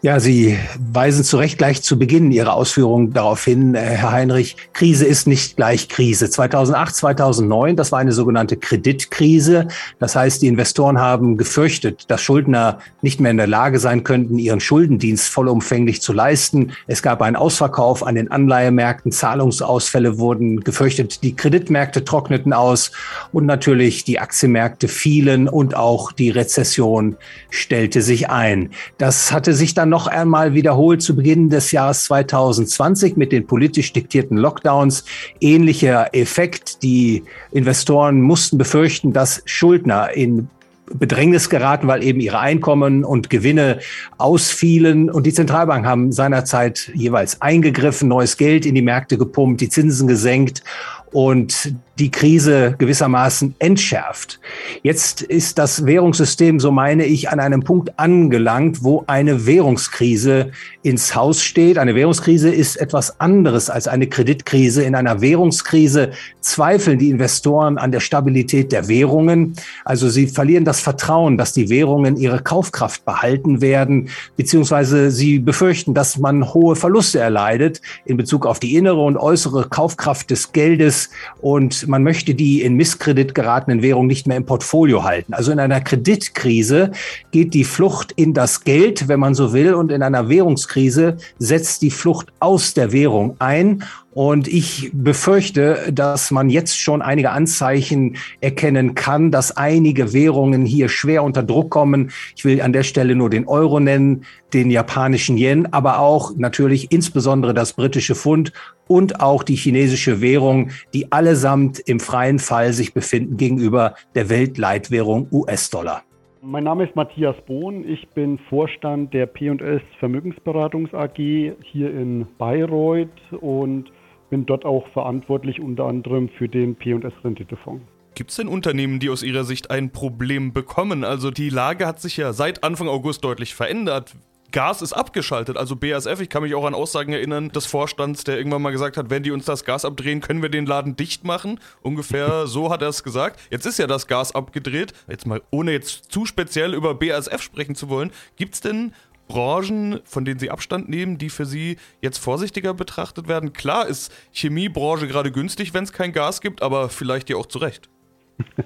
Ja, 0.06 0.20
Sie 0.20 0.60
weisen 0.92 1.24
zu 1.24 1.38
Recht 1.38 1.58
gleich 1.58 1.82
zu 1.82 1.98
Beginn 1.98 2.34
Ihrer 2.34 2.56
Ausführungen 2.56 3.14
darauf 3.14 3.46
hin, 3.46 3.74
äh, 3.74 3.80
Herr 3.80 4.12
Heinrich, 4.12 4.58
Krise 4.74 5.06
ist 5.06 5.28
nicht 5.28 5.56
gleich 5.56 5.88
Krise. 5.88 6.30
2008, 6.30 6.94
2009, 6.94 7.78
das 7.78 7.94
war 7.94 8.00
eine 8.00 8.12
sogenannte 8.12 8.58
Kreditkrise. 8.58 9.70
Das 10.00 10.18
heißt, 10.18 10.42
die 10.42 10.48
Investoren 10.48 11.00
haben 11.00 11.38
gefürchtet, 11.38 12.12
dass 12.12 12.22
Schuldner 12.22 12.80
nicht 13.02 13.22
mehr 13.22 13.32
in 13.32 13.38
der 13.38 13.48
Lage 13.48 13.80
sein 13.80 14.04
könnten, 14.04 14.40
ihren 14.40 14.60
Schuldendienst 14.60 15.30
vollumfänglich 15.30 16.02
zu 16.02 16.12
leisten. 16.12 16.74
Es 16.86 17.02
gab 17.02 17.22
einen 17.22 17.38
Ausverkauf 17.38 18.06
an 18.06 18.16
den 18.16 18.30
Anleihemärkten, 18.30 19.14
Zahlungsausfälle 19.14 20.18
wurden 20.18 20.66
gefürchtet, 20.66 21.24
die 21.24 21.34
Kreditmärkte 21.34 22.04
trockneten 22.04 22.52
aus 22.52 22.92
und 23.32 23.46
natürlich 23.46 24.04
die 24.04 24.20
Aktienmärkte 24.20 24.90
fielen 24.90 25.48
und 25.48 25.78
auch 25.78 26.12
die 26.12 26.30
Rezession 26.30 27.16
stellte 27.50 28.02
sich 28.02 28.30
ein. 28.30 28.72
Das 28.98 29.32
hatte 29.32 29.54
sich 29.54 29.74
dann 29.74 29.93
noch 29.94 30.08
einmal 30.08 30.56
wiederholt 30.56 31.04
zu 31.04 31.16
Beginn 31.16 31.52
des 31.52 31.72
Jahres 31.72 32.06
2020 32.06 33.16
mit 33.16 33.32
den 33.32 33.46
politisch 33.46 33.94
diktierten 33.94 34.38
Lockdowns. 34.38 35.06
Ähnlicher 35.40 36.16
Effekt. 36.16 36.82
Die 36.82 37.24
Investoren 37.52 38.20
mussten 38.20 38.58
befürchten, 38.58 39.14
dass 39.14 39.44
Schuldner 39.46 40.10
in 40.10 40.50
Bedrängnis 40.92 41.48
geraten, 41.48 41.86
weil 41.88 42.04
eben 42.04 42.20
ihre 42.22 42.40
Einkommen 42.40 43.04
und 43.04 43.30
Gewinne 43.30 43.82
ausfielen. 44.18 45.12
Und 45.12 45.28
die 45.28 45.34
Zentralbanken 45.34 45.88
haben 45.88 46.12
seinerzeit 46.12 46.92
jeweils 46.96 47.40
eingegriffen, 47.44 48.10
neues 48.10 48.38
Geld 48.38 48.66
in 48.66 48.74
die 48.74 48.82
Märkte 48.82 49.20
gepumpt, 49.20 49.62
die 49.62 49.70
Zinsen 49.70 50.08
gesenkt 50.08 50.64
und 51.12 51.76
die 52.00 52.10
Krise 52.10 52.74
gewissermaßen 52.80 53.56
entschärft. 53.60 54.40
Jetzt 54.82 55.22
ist 55.22 55.60
das 55.60 55.86
Währungssystem, 55.86 56.60
so 56.60 56.72
meine 56.72 57.06
ich, 57.06 57.30
an 57.30 57.40
einem 57.40 57.62
Punkt 57.64 58.00
angelangt, 58.00 58.84
wo 58.84 59.04
eine 59.06 59.46
Währungskrise 59.46 60.52
ins 60.82 61.16
Haus 61.16 61.42
steht. 61.42 61.78
Eine 61.78 61.94
Währungskrise 61.94 62.50
ist 62.50 62.78
etwas 62.78 63.20
anderes 63.20 63.70
als 63.70 63.88
eine 63.88 64.08
Kreditkrise. 64.08 64.84
In 64.84 64.96
einer 64.96 65.22
Währungskrise 65.22 66.12
zweifeln 66.42 66.98
die 66.98 67.12
Investoren 67.12 67.78
an 67.78 67.92
der 67.92 68.00
Stabilität 68.00 68.72
der 68.72 68.88
Währungen. 68.88 69.54
Also 69.86 70.10
sie 70.10 70.26
verlieren 70.26 70.66
das 70.66 70.80
Vertrauen, 70.80 71.38
dass 71.38 71.54
die 71.54 71.70
Währungen 71.70 72.18
ihre 72.18 72.42
Kaufkraft 72.42 73.06
behalten 73.06 73.62
werden, 73.62 74.10
beziehungsweise 74.36 75.12
sie 75.12 75.38
befürchten, 75.38 75.94
dass 75.94 76.18
man 76.18 76.54
hohe 76.54 76.76
Verluste 76.76 77.20
erleidet 77.20 77.82
in 78.06 78.18
Bezug 78.18 78.48
auf 78.48 78.60
die 78.60 78.76
innere 78.76 79.02
und 79.02 79.18
äußere 79.18 79.68
Kaufkraft 79.70 80.32
des 80.32 80.52
Geldes 80.54 81.12
und 81.40 81.83
man 81.88 82.04
möchte 82.04 82.36
die 82.36 82.62
in 82.62 82.76
Misskredit 82.76 83.36
geratenen 83.36 83.82
Währungen 83.82 84.08
nicht 84.08 84.28
mehr 84.28 84.38
im 84.38 84.46
Portfolio 84.46 85.04
halten. 85.04 85.34
Also 85.34 85.52
in 85.52 85.60
einer 85.60 85.82
Kreditkrise 85.82 86.92
geht 87.32 87.54
die 87.54 87.64
Flucht 87.64 88.12
in 88.14 88.34
das 88.34 88.64
Geld, 88.64 89.08
wenn 89.08 89.20
man 89.20 89.36
so 89.36 89.54
will, 89.54 89.74
und 89.74 89.92
in 89.92 90.04
einer 90.04 90.30
Währungskrise 90.30 91.18
setzt 91.40 91.82
die 91.82 91.92
Flucht 91.92 92.32
aus 92.40 92.74
der 92.74 92.92
Währung 92.92 93.36
ein. 93.40 93.84
Und 94.14 94.48
ich 94.48 94.92
befürchte, 94.94 95.92
dass 95.92 96.30
man 96.30 96.52
jetzt 96.52 96.80
schon 96.80 97.02
einige 97.02 97.32
Anzeichen 97.32 98.18
erkennen 98.42 98.94
kann, 98.94 99.32
dass 99.32 99.58
einige 99.58 100.14
Währungen 100.14 100.66
hier 100.66 100.88
schwer 100.88 101.24
unter 101.24 101.42
Druck 101.42 101.72
kommen. 101.72 102.12
Ich 102.36 102.46
will 102.46 102.62
an 102.62 102.74
der 102.74 102.84
Stelle 102.84 103.16
nur 103.16 103.32
den 103.32 103.48
Euro 103.48 103.80
nennen, 103.80 104.26
den 104.54 104.70
japanischen 104.70 105.36
Yen, 105.38 105.74
aber 105.74 105.98
auch 105.98 106.36
natürlich 106.36 106.92
insbesondere 106.92 107.56
das 107.56 107.74
britische 107.74 108.14
Pfund 108.14 108.54
und 108.88 109.20
auch 109.20 109.42
die 109.42 109.56
chinesische 109.56 110.22
Währung, 110.22 110.70
die 110.94 111.12
allesamt 111.12 111.80
im 111.80 112.00
freien 112.00 112.38
Fall 112.38 112.72
sich 112.74 112.94
befinden 112.94 113.38
gegenüber 113.38 113.96
der 114.14 114.30
Weltleitwährung 114.30 115.28
US-Dollar. 115.32 116.04
Mein 116.46 116.66
Name 116.66 116.84
ist 116.84 116.96
Matthias 116.96 117.38
Bohn. 117.48 117.88
Ich 117.88 118.08
bin 118.10 118.38
Vorstand 118.38 119.14
der 119.14 119.26
P&S 119.26 119.82
Vermögensberatungs 119.98 120.94
AG 120.94 121.16
hier 121.16 121.90
in 121.90 122.28
Bayreuth 122.38 123.08
und 123.40 123.90
bin 124.34 124.48
dort 124.48 124.66
auch 124.66 124.88
verantwortlich 124.94 125.62
unter 125.62 125.86
anderem 125.86 126.28
für 126.28 126.50
den 126.50 126.76
P&S 126.76 127.14
Renditefonds. 127.24 127.84
Gibt 128.16 128.32
es 128.32 128.38
denn 128.38 128.48
Unternehmen, 128.48 129.00
die 129.00 129.12
aus 129.12 129.22
Ihrer 129.22 129.44
Sicht 129.44 129.70
ein 129.70 129.92
Problem 129.92 130.54
bekommen? 130.54 131.04
Also 131.04 131.30
die 131.30 131.52
Lage 131.52 131.86
hat 131.86 132.02
sich 132.02 132.18
ja 132.18 132.34
seit 132.34 132.64
Anfang 132.64 132.88
August 132.88 133.24
deutlich 133.24 133.54
verändert. 133.54 134.16
Gas 134.52 134.82
ist 134.82 134.94
abgeschaltet. 134.94 135.56
Also 135.56 135.76
BASF, 135.76 136.20
ich 136.20 136.30
kann 136.30 136.42
mich 136.42 136.56
auch 136.56 136.66
an 136.66 136.74
Aussagen 136.74 137.14
erinnern 137.14 137.50
des 137.50 137.68
Vorstands, 137.68 138.24
der 138.24 138.38
irgendwann 138.38 138.64
mal 138.64 138.72
gesagt 138.72 138.98
hat, 138.98 139.12
wenn 139.12 139.22
die 139.22 139.30
uns 139.30 139.46
das 139.46 139.66
Gas 139.66 139.86
abdrehen, 139.86 140.20
können 140.20 140.42
wir 140.42 140.50
den 140.50 140.66
Laden 140.66 140.96
dicht 140.96 141.24
machen. 141.24 141.60
Ungefähr 141.84 142.48
so 142.48 142.72
hat 142.72 142.82
er 142.82 142.90
es 142.90 143.04
gesagt. 143.04 143.40
Jetzt 143.52 143.68
ist 143.68 143.78
ja 143.78 143.86
das 143.86 144.08
Gas 144.08 144.34
abgedreht. 144.34 144.94
Jetzt 145.08 145.28
mal, 145.28 145.44
ohne 145.52 145.74
jetzt 145.74 146.12
zu 146.12 146.26
speziell 146.26 146.74
über 146.74 146.96
BASF 146.96 147.40
sprechen 147.44 147.76
zu 147.76 147.88
wollen, 147.88 148.10
gibt 148.36 148.56
es 148.56 148.62
denn 148.62 148.94
Branchen, 149.34 150.00
von 150.06 150.26
denen 150.26 150.40
Sie 150.40 150.52
Abstand 150.52 150.90
nehmen, 150.90 151.18
die 151.18 151.30
für 151.30 151.46
Sie 151.46 151.78
jetzt 152.02 152.20
vorsichtiger 152.20 152.76
betrachtet 152.76 153.28
werden? 153.28 153.52
Klar 153.52 153.88
ist 153.88 154.14
Chemiebranche 154.32 155.08
gerade 155.08 155.32
günstig, 155.32 155.74
wenn 155.74 155.84
es 155.84 155.92
kein 155.92 156.14
Gas 156.14 156.40
gibt, 156.40 156.62
aber 156.62 156.90
vielleicht 156.90 157.32
ja 157.32 157.38
auch 157.38 157.48
zu 157.48 157.58
Recht. 157.60 157.90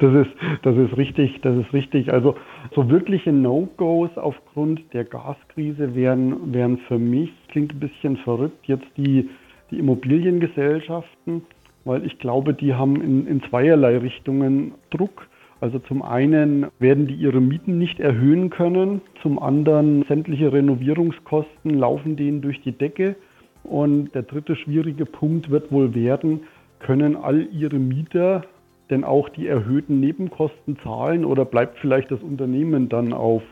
Das 0.00 0.12
ist, 0.12 0.30
das 0.62 0.76
ist 0.76 0.96
richtig, 0.98 1.40
das 1.42 1.56
ist 1.56 1.72
richtig. 1.72 2.12
Also 2.12 2.36
so 2.74 2.90
wirkliche 2.90 3.32
No-Gos 3.32 4.10
aufgrund 4.16 4.82
der 4.92 5.04
Gaskrise 5.04 5.94
wären, 5.94 6.52
wären 6.52 6.78
für 6.88 6.98
mich, 6.98 7.30
klingt 7.48 7.72
ein 7.72 7.80
bisschen 7.80 8.18
verrückt, 8.18 8.66
jetzt 8.66 8.84
die, 8.96 9.30
die 9.70 9.78
Immobiliengesellschaften, 9.78 11.42
weil 11.84 12.04
ich 12.04 12.18
glaube, 12.18 12.52
die 12.52 12.74
haben 12.74 13.00
in, 13.00 13.26
in 13.26 13.42
zweierlei 13.44 13.96
Richtungen 13.98 14.74
Druck. 14.90 15.28
Also 15.62 15.78
zum 15.78 16.02
einen 16.02 16.66
werden 16.80 17.06
die 17.06 17.14
ihre 17.14 17.40
Mieten 17.40 17.78
nicht 17.78 18.00
erhöhen 18.00 18.50
können, 18.50 19.00
zum 19.22 19.38
anderen 19.38 20.04
sämtliche 20.08 20.52
Renovierungskosten 20.52 21.78
laufen 21.78 22.16
denen 22.16 22.40
durch 22.40 22.60
die 22.62 22.72
Decke. 22.72 23.14
Und 23.62 24.12
der 24.12 24.22
dritte 24.22 24.56
schwierige 24.56 25.06
Punkt 25.06 25.50
wird 25.50 25.70
wohl 25.70 25.94
werden, 25.94 26.40
können 26.80 27.14
all 27.14 27.46
ihre 27.52 27.76
Mieter 27.76 28.42
denn 28.90 29.04
auch 29.04 29.28
die 29.28 29.46
erhöhten 29.46 30.00
Nebenkosten 30.00 30.78
zahlen 30.82 31.24
oder 31.24 31.44
bleibt 31.44 31.78
vielleicht 31.78 32.10
das 32.10 32.22
Unternehmen 32.22 32.88
dann 32.88 33.12
auf 33.12 33.44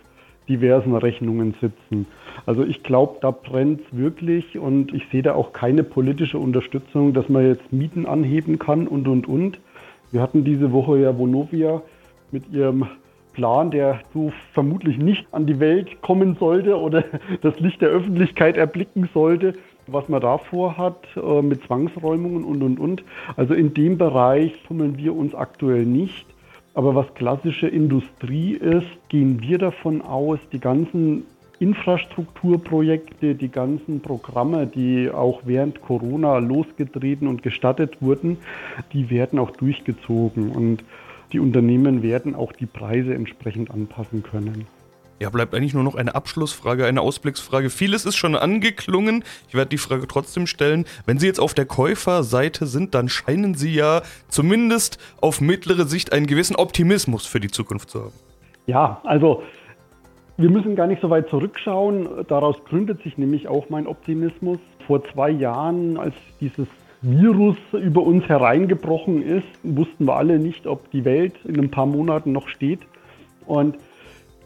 diversen 0.49 0.97
Rechnungen 0.97 1.55
sitzen? 1.61 2.07
Also 2.45 2.65
ich 2.65 2.83
glaube, 2.83 3.19
da 3.21 3.31
brennt 3.31 3.83
es 3.83 3.97
wirklich 3.97 4.59
und 4.59 4.93
ich 4.93 5.05
sehe 5.13 5.23
da 5.23 5.35
auch 5.35 5.53
keine 5.53 5.85
politische 5.85 6.39
Unterstützung, 6.39 7.13
dass 7.13 7.29
man 7.29 7.47
jetzt 7.47 7.73
Mieten 7.73 8.05
anheben 8.05 8.59
kann 8.59 8.89
und, 8.89 9.07
und, 9.07 9.29
und. 9.29 9.61
Wir 10.11 10.21
hatten 10.21 10.43
diese 10.43 10.73
Woche 10.73 10.99
ja 10.99 11.17
Vonovia 11.17 11.83
mit 12.33 12.51
ihrem 12.53 12.87
Plan, 13.33 13.71
der 13.71 14.01
so 14.13 14.33
vermutlich 14.53 14.99
nicht 14.99 15.27
an 15.33 15.47
die 15.47 15.61
Welt 15.61 16.03
kommen 16.03 16.37
sollte 16.39 16.79
oder 16.79 17.05
das 17.43 17.59
Licht 17.61 17.81
der 17.81 17.91
Öffentlichkeit 17.91 18.57
erblicken 18.57 19.09
sollte, 19.15 19.55
was 19.87 20.09
man 20.09 20.21
da 20.21 20.39
vorhat 20.39 21.07
äh, 21.17 21.43
mit 21.43 21.65
Zwangsräumungen 21.65 22.45
und, 22.45 22.63
und, 22.63 22.79
und. 22.79 23.05
Also 23.37 23.55
in 23.55 23.75
dem 23.75 23.99
Bereich 23.99 24.53
tummeln 24.67 24.99
wir 24.99 25.15
uns 25.15 25.35
aktuell 25.35 25.85
nicht. 25.85 26.27
Aber 26.75 26.95
was 26.95 27.13
klassische 27.15 27.67
Industrie 27.67 28.53
ist, 28.53 28.87
gehen 29.09 29.41
wir 29.41 29.59
davon 29.59 30.03
aus, 30.03 30.39
die 30.53 30.61
ganzen 30.61 31.25
Infrastrukturprojekte, 31.59 33.35
die 33.35 33.51
ganzen 33.51 34.01
Programme, 34.01 34.67
die 34.67 35.11
auch 35.11 35.43
während 35.45 35.83
Corona 35.83 36.39
losgetreten 36.39 37.29
und 37.29 37.43
gestattet 37.43 38.01
wurden, 38.01 38.39
die 38.93 39.11
werden 39.11 39.39
auch 39.39 39.51
durchgezogen 39.51 40.51
und 40.51 40.85
die 41.33 41.41
Unternehmen 41.41 42.03
werden 42.03 42.35
auch 42.35 42.53
die 42.53 42.67
Preise 42.67 43.15
entsprechend 43.15 43.71
anpassen 43.71 44.23
können. 44.23 44.67
Ja, 45.21 45.29
bleibt 45.29 45.55
eigentlich 45.55 45.75
nur 45.75 45.83
noch 45.83 45.97
eine 45.97 46.15
Abschlussfrage, 46.15 46.87
eine 46.87 47.03
Ausblicksfrage. 47.03 47.69
Vieles 47.69 48.07
ist 48.07 48.17
schon 48.17 48.35
angeklungen. 48.35 49.23
Ich 49.49 49.55
werde 49.55 49.69
die 49.69 49.77
Frage 49.77 50.09
trotzdem 50.09 50.47
stellen. 50.47 50.87
Wenn 51.05 51.19
Sie 51.19 51.27
jetzt 51.27 51.41
auf 51.41 51.53
der 51.53 51.67
Käuferseite 51.67 52.65
sind, 52.65 52.95
dann 52.95 53.11
scheinen 53.11 53.53
Sie 53.53 53.75
ja 53.75 54.01
zumindest 54.29 54.99
auf 55.21 55.43
mittlere 55.43 55.85
Sicht 55.85 56.15
einen 56.15 56.27
gewissen 56.27 56.57
Optimismus 56.57 57.27
für 57.27 57.39
die 57.39 57.51
Zukunft 57.51 57.91
zu 57.91 58.01
haben. 58.01 58.15
Ja, 58.67 59.03
also 59.05 59.43
wir 60.39 60.49
müssen 60.49 60.75
gar 60.75 60.87
nicht 60.87 61.03
so 61.03 61.11
weit 61.11 61.29
zurückschauen. 61.29 62.09
Daraus 62.29 62.57
gründet 62.65 63.03
sich 63.03 63.19
nämlich 63.19 63.47
auch 63.47 63.69
mein 63.69 63.87
Optimismus. 63.87 64.59
Vor 64.87 65.05
zwei 65.13 65.29
Jahren, 65.29 65.99
als 65.99 66.15
dieses 66.41 66.67
Virus 67.03 67.57
über 67.73 68.03
uns 68.03 68.25
hereingebrochen 68.29 69.23
ist, 69.23 69.47
wussten 69.63 70.05
wir 70.07 70.17
alle 70.17 70.39
nicht, 70.39 70.67
ob 70.67 70.91
die 70.91 71.05
Welt 71.05 71.35
in 71.45 71.59
ein 71.59 71.71
paar 71.71 71.87
Monaten 71.87 72.33
noch 72.33 72.49
steht. 72.49 72.81
Und 73.47 73.77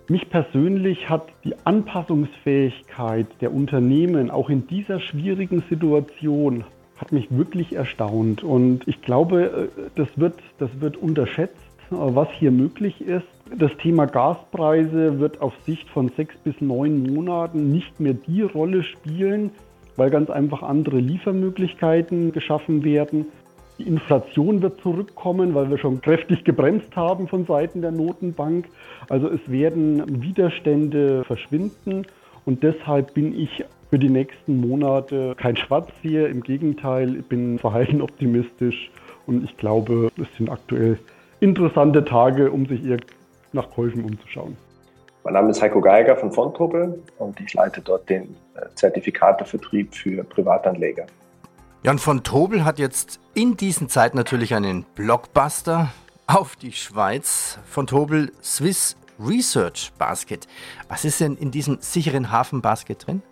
mich 0.08 0.28
persönlich 0.28 1.08
hat 1.08 1.26
die 1.44 1.54
Anpassungsfähigkeit 1.64 3.26
der 3.40 3.52
Unternehmen 3.52 4.30
auch 4.30 4.50
in 4.50 4.66
dieser 4.66 5.00
schwierigen 5.00 5.62
Situation 5.68 6.64
hat 6.96 7.12
mich 7.12 7.26
wirklich 7.30 7.74
erstaunt 7.74 8.42
und 8.42 8.86
ich 8.86 9.02
glaube, 9.02 9.68
äh, 9.76 9.90
das 9.96 10.08
wird, 10.16 10.36
das 10.58 10.70
wird 10.80 10.96
unterschätzt, 10.96 11.56
äh, 11.90 11.96
was 11.96 12.28
hier 12.38 12.50
möglich 12.50 13.00
ist. 13.00 13.26
Das 13.56 13.72
Thema 13.82 14.06
Gaspreise 14.06 15.18
wird 15.18 15.42
auf 15.42 15.52
Sicht 15.66 15.88
von 15.90 16.10
sechs 16.16 16.36
bis 16.44 16.60
neun 16.60 17.02
Monaten 17.02 17.72
nicht 17.72 18.00
mehr 18.00 18.14
die 18.14 18.42
Rolle 18.42 18.82
spielen, 18.84 19.50
weil 19.96 20.10
ganz 20.10 20.30
einfach 20.30 20.62
andere 20.62 20.98
Liefermöglichkeiten 20.98 22.32
geschaffen 22.32 22.84
werden. 22.84 23.26
Die 23.78 23.88
Inflation 23.88 24.62
wird 24.62 24.80
zurückkommen, 24.80 25.54
weil 25.54 25.68
wir 25.68 25.78
schon 25.78 26.00
kräftig 26.00 26.44
gebremst 26.44 26.94
haben 26.94 27.26
von 27.26 27.44
Seiten 27.44 27.82
der 27.82 27.90
Notenbank. 27.90 28.66
Also 29.08 29.28
es 29.28 29.40
werden 29.50 30.22
Widerstände 30.22 31.24
verschwinden 31.24 32.06
und 32.44 32.62
deshalb 32.62 33.14
bin 33.14 33.38
ich 33.38 33.64
für 33.90 33.98
die 33.98 34.10
nächsten 34.10 34.60
Monate 34.60 35.34
kein 35.36 35.56
Schwarzseher. 35.56 36.28
Im 36.28 36.42
Gegenteil, 36.42 37.16
ich 37.16 37.26
bin 37.26 37.58
verhalten 37.58 38.00
optimistisch 38.00 38.90
und 39.26 39.44
ich 39.44 39.56
glaube, 39.56 40.10
es 40.20 40.26
sind 40.36 40.50
aktuell 40.50 40.98
interessante 41.40 42.04
Tage, 42.04 42.50
um 42.50 42.66
sich 42.66 42.84
eher 42.84 42.98
nach 43.52 43.70
Käufen 43.70 44.04
umzuschauen. 44.04 44.56
Mein 45.24 45.32
Name 45.32 45.52
ist 45.52 45.62
Heiko 45.62 45.80
Geiger 45.80 46.16
von 46.16 46.30
Fontruppel 46.30 47.02
und 47.18 47.40
ich 47.40 47.54
leite 47.54 47.80
dort 47.80 48.10
den 48.10 48.36
äh, 48.56 48.66
Zertifikatevertrieb 48.74 49.94
für 49.94 50.22
Privatanleger. 50.22 51.06
Jan 51.82 51.98
von 51.98 52.22
Tobel 52.22 52.62
hat 52.62 52.78
jetzt 52.78 53.20
in 53.32 53.56
diesen 53.56 53.88
Zeiten 53.88 54.18
natürlich 54.18 54.54
einen 54.54 54.84
Blockbuster 54.94 55.88
auf 56.26 56.56
die 56.56 56.72
Schweiz. 56.72 57.58
Von 57.64 57.86
Tobel 57.86 58.32
Swiss 58.42 58.98
Research 59.18 59.92
Basket. 59.98 60.46
Was 60.90 61.06
ist 61.06 61.22
denn 61.22 61.36
in 61.36 61.50
diesem 61.50 61.78
sicheren 61.80 62.30
Hafen 62.30 62.60
Basket 62.60 63.06
drin? 63.06 63.22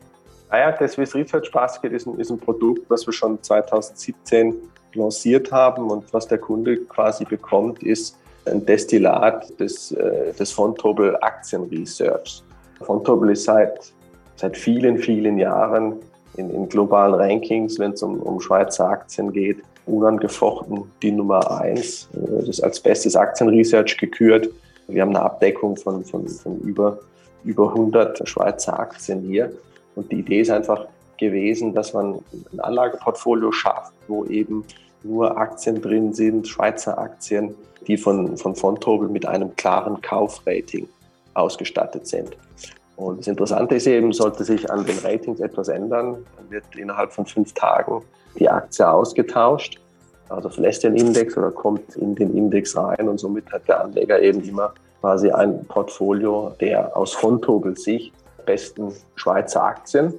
Naja, 0.50 0.68
ah 0.68 0.72
das 0.72 0.92
Swiss 0.92 1.14
Research 1.14 1.52
Basket 1.52 1.92
ist 1.92 2.06
ein, 2.06 2.18
ist 2.18 2.30
ein 2.30 2.38
Produkt, 2.38 2.88
was 2.88 3.04
wir 3.04 3.12
schon 3.12 3.42
2017 3.42 4.54
lanciert 4.94 5.52
haben 5.52 5.90
und 5.90 6.11
was 6.14 6.26
der 6.26 6.38
Kunde 6.38 6.78
quasi 6.87 7.26
bekommt, 7.26 7.82
ist 7.82 8.16
ein 8.46 8.64
Destillat 8.64 9.58
des, 9.58 9.92
äh, 9.92 10.32
des 10.32 10.52
Fontobel 10.52 11.16
Aktien 11.20 11.64
Research. 11.64 12.42
Fontobel 12.80 13.30
ist 13.30 13.44
seit, 13.44 13.92
seit 14.37 14.56
vielen, 14.56 14.99
vielen 14.99 15.38
Jahren 15.38 15.96
in, 16.37 16.50
in 16.50 16.68
globalen 16.68 17.14
Rankings, 17.14 17.78
wenn 17.78 17.92
es 17.92 18.02
um, 18.02 18.20
um 18.20 18.40
Schweizer 18.40 18.88
Aktien 18.88 19.32
geht, 19.32 19.58
unangefochten 19.87 20.84
die 21.02 21.12
Nummer 21.12 21.61
eins. 21.61 22.08
Das 22.12 22.49
ist 22.49 22.61
als 22.61 22.80
bestes 22.80 23.16
Aktienresearch 23.16 23.96
gekürt. 23.99 24.49
Wir 24.88 25.02
haben 25.02 25.11
eine 25.11 25.22
Abdeckung 25.22 25.76
von, 25.76 26.04
von, 26.04 26.28
von 26.28 26.58
über, 26.61 26.99
über 27.44 27.68
100 27.68 28.28
Schweizer 28.28 28.78
Aktien 28.78 29.20
hier. 29.22 29.52
Und 29.94 30.11
die 30.11 30.20
Idee 30.20 30.40
ist 30.40 30.50
einfach 30.50 30.87
gewesen, 31.18 31.75
dass 31.75 31.92
man 31.92 32.18
ein 32.52 32.61
Anlageportfolio 32.61 33.52
schafft, 33.52 33.92
wo 34.08 34.25
eben 34.25 34.64
nur 35.04 35.37
Aktien 35.37 35.80
drin 35.80 36.12
sind, 36.12 36.49
Schweizer 36.49 36.99
Aktien, 36.99 37.54
die 37.87 37.97
von, 37.97 38.37
von 38.37 38.54
Fontobel 38.54 39.09
mit 39.09 39.26
einem 39.26 39.54
klaren 39.56 40.00
Kaufrating 40.00 40.88
ausgestattet 41.35 42.06
sind. 42.06 42.37
Und 42.97 43.21
das 43.21 43.26
Interessante 43.26 43.75
ist 43.76 43.87
eben, 43.87 44.12
sollte 44.12 44.44
sich 44.44 44.71
an 44.71 44.85
den 44.85 44.99
Ratings 44.99 45.40
etwas 45.40 45.68
ändern, 45.68 46.25
dann 46.37 46.50
wird 46.50 46.64
innerhalb 46.76 47.12
von 47.12 47.26
fünf 47.26 47.52
Tagen 47.54 48.02
die 48.38 48.49
Aktie 48.49 48.88
ausgetauscht. 48.88 49.80
Also 50.28 50.49
verlässt 50.49 50.85
den 50.85 50.97
Index 50.97 51.37
oder 51.37 51.50
kommt 51.50 51.97
in 51.97 52.14
den 52.14 52.37
Index 52.37 52.76
rein 52.76 53.09
und 53.09 53.18
somit 53.18 53.50
hat 53.52 53.66
der 53.68 53.82
Anleger 53.82 54.21
eben 54.21 54.42
immer 54.42 54.73
quasi 55.00 55.30
ein 55.30 55.64
Portfolio 55.66 56.54
der 56.61 56.97
aus 56.97 57.12
Fontobels 57.12 57.82
Sicht 57.82 58.12
besten 58.47 58.92
Schweizer 59.16 59.62
Aktien. 59.62 60.14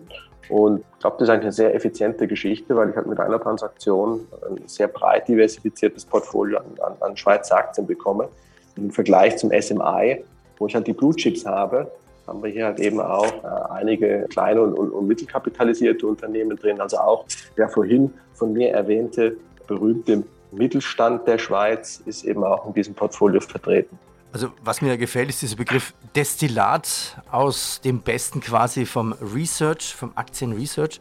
Und 0.49 0.79
ich 0.79 0.99
glaube, 0.99 1.17
das 1.19 1.27
ist 1.27 1.29
eigentlich 1.29 1.43
eine 1.43 1.51
sehr 1.51 1.75
effiziente 1.75 2.27
Geschichte, 2.27 2.75
weil 2.75 2.89
ich 2.89 2.95
halt 2.95 3.07
mit 3.07 3.19
einer 3.19 3.39
Transaktion 3.39 4.27
ein 4.47 4.67
sehr 4.67 4.87
breit 4.87 5.27
diversifiziertes 5.27 6.05
Portfolio 6.05 6.57
an, 6.57 6.65
an, 6.81 6.93
an 6.99 7.17
Schweizer 7.17 7.57
Aktien 7.57 7.87
bekomme. 7.87 8.27
Im 8.75 8.91
Vergleich 8.91 9.37
zum 9.37 9.51
SMI, 9.51 10.23
wo 10.57 10.67
ich 10.67 10.75
halt 10.75 10.87
die 10.87 10.93
Blue 10.93 11.15
Chips 11.15 11.45
habe, 11.45 11.91
haben 12.27 12.41
wir 12.41 12.49
hier 12.49 12.65
halt 12.65 12.79
eben 12.79 12.99
auch 12.99 13.25
äh, 13.25 13.73
einige 13.73 14.25
kleine 14.29 14.61
und, 14.61 14.73
und, 14.73 14.91
und, 14.91 15.07
mittelkapitalisierte 15.07 16.07
Unternehmen 16.07 16.57
drin. 16.57 16.79
Also 16.79 16.97
auch 16.97 17.25
der 17.57 17.69
vorhin 17.69 18.13
von 18.33 18.53
mir 18.53 18.71
erwähnte 18.71 19.35
berühmte 19.67 20.23
Mittelstand 20.51 21.27
der 21.27 21.37
Schweiz 21.37 22.01
ist 22.05 22.23
eben 22.23 22.43
auch 22.43 22.67
in 22.67 22.73
diesem 22.73 22.93
Portfolio 22.93 23.41
vertreten. 23.41 23.97
Also 24.33 24.47
was 24.63 24.81
mir 24.81 24.97
gefällt, 24.97 25.29
ist 25.29 25.43
dieser 25.43 25.55
Begriff 25.55 25.93
Destillat 26.15 27.21
aus 27.31 27.79
dem 27.81 28.01
Besten 28.01 28.41
quasi 28.41 28.87
vom 28.87 29.13
Research, 29.13 29.93
vom 29.93 30.11
Aktienresearch. 30.15 30.99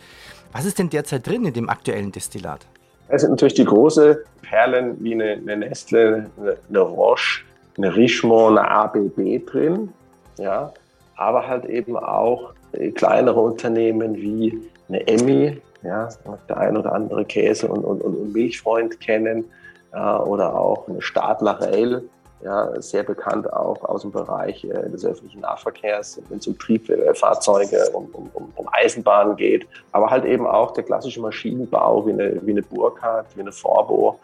Was 0.53 0.67
ist 0.67 0.79
denn 0.79 0.91
derzeit 0.91 1.27
drin 1.27 1.47
in 1.47 1.55
dem 1.55 1.71
aktuellen 1.71 2.13
Destillat? 2.13 2.67
Es 3.09 3.23
sind 3.23 3.31
natürlich 3.31 3.55
die 3.55 3.65
großen 3.65 4.17
Perlen 4.43 5.03
wie 5.03 5.15
eine, 5.15 5.33
eine 5.33 5.57
Nestle, 5.57 6.31
eine, 6.39 6.57
eine 6.69 6.81
Roche, 6.81 7.43
eine 7.79 7.97
Richemont, 7.97 8.59
eine 8.59 8.71
ABB 8.71 9.47
drin. 9.47 9.89
Ja, 10.37 10.73
aber 11.17 11.49
halt 11.49 11.65
eben 11.65 11.97
auch 11.97 12.53
kleinere 12.95 13.41
Unternehmen 13.41 14.15
wie 14.17 14.59
eine 14.89 15.07
Emmy, 15.07 15.59
ja, 15.83 16.11
der 16.51 16.57
ein 16.59 16.77
oder 16.77 16.93
andere 16.93 17.25
Käse- 17.25 17.69
und, 17.69 17.83
und, 17.83 18.03
und 18.03 18.33
Milchfreund 18.35 19.01
kennen, 19.01 19.45
äh, 19.93 19.99
oder 19.99 20.55
auch 20.59 20.89
eine 20.89 21.01
Stadler 21.01 21.61
Rail, 21.61 22.03
ja, 22.45 22.81
sehr 22.81 23.03
bekannt 23.03 23.53
auch 23.53 23.85
aus 23.85 24.03
dem 24.03 24.11
Bereich 24.11 24.65
äh, 24.65 24.89
des 24.91 25.05
öffentlichen 25.05 25.41
Nahverkehrs, 25.41 26.21
wenn 26.29 26.39
es 26.39 26.47
um 26.47 26.59
Triebfahrzeuge, 26.59 27.91
um, 27.93 28.09
um, 28.13 28.53
um, 28.57 28.69
Eisenbahnen 28.73 29.37
geht, 29.37 29.67
aber 29.93 30.11
halt 30.11 30.25
eben 30.25 30.47
auch 30.47 30.73
der 30.73 30.85
klassische 30.85 31.21
Maschinenbau 31.21 32.07
wie 32.07 32.13
eine, 32.13 32.41
wie 32.45 32.51
eine 32.51 32.63
Burkhardt, 32.63 33.27
wie 33.37 33.43
eine 33.43 33.53
Forbo 33.53 34.19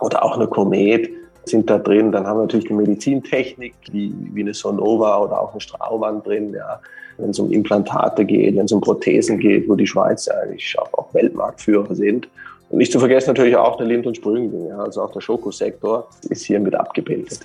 oder 0.00 0.24
auch 0.24 0.36
eine 0.36 0.46
Komet 0.46 1.10
sind 1.44 1.68
da 1.68 1.78
drin. 1.78 2.12
Dann 2.12 2.26
haben 2.26 2.38
wir 2.38 2.42
natürlich 2.42 2.66
die 2.66 2.74
Medizintechnik, 2.74 3.74
wie, 3.90 4.14
wie 4.32 4.40
eine 4.40 4.54
Sonova 4.54 5.18
oder 5.18 5.40
auch 5.40 5.52
eine 5.52 5.60
Straumann 5.60 6.22
drin, 6.22 6.54
ja. 6.54 6.80
Wenn 7.18 7.30
es 7.30 7.38
um 7.38 7.52
Implantate 7.52 8.24
geht, 8.24 8.56
wenn 8.56 8.64
es 8.64 8.72
um 8.72 8.80
Prothesen 8.80 9.38
geht, 9.38 9.68
wo 9.68 9.74
die 9.74 9.86
Schweiz 9.86 10.24
ja 10.26 10.34
eigentlich 10.34 10.74
auch 10.78 11.12
Weltmarktführer 11.12 11.94
sind. 11.94 12.26
Und 12.72 12.78
nicht 12.78 12.90
zu 12.90 12.98
vergessen 12.98 13.28
natürlich 13.28 13.54
auch 13.54 13.76
der 13.76 13.86
Lind- 13.86 14.06
und 14.06 14.16
Sprüngling, 14.16 14.68
ja, 14.68 14.78
also 14.78 15.02
auch 15.02 15.12
der 15.12 15.20
Schokosektor 15.20 16.08
ist 16.30 16.44
hier 16.44 16.58
mit 16.58 16.74
abgebildet. 16.74 17.40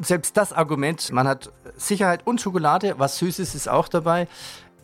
Selbst 0.00 0.36
das 0.36 0.52
Argument, 0.52 1.10
man 1.12 1.26
hat 1.26 1.50
Sicherheit 1.76 2.20
und 2.24 2.40
Schokolade, 2.40 2.94
was 2.96 3.18
Süßes 3.18 3.56
ist 3.56 3.68
auch 3.68 3.88
dabei. 3.88 4.28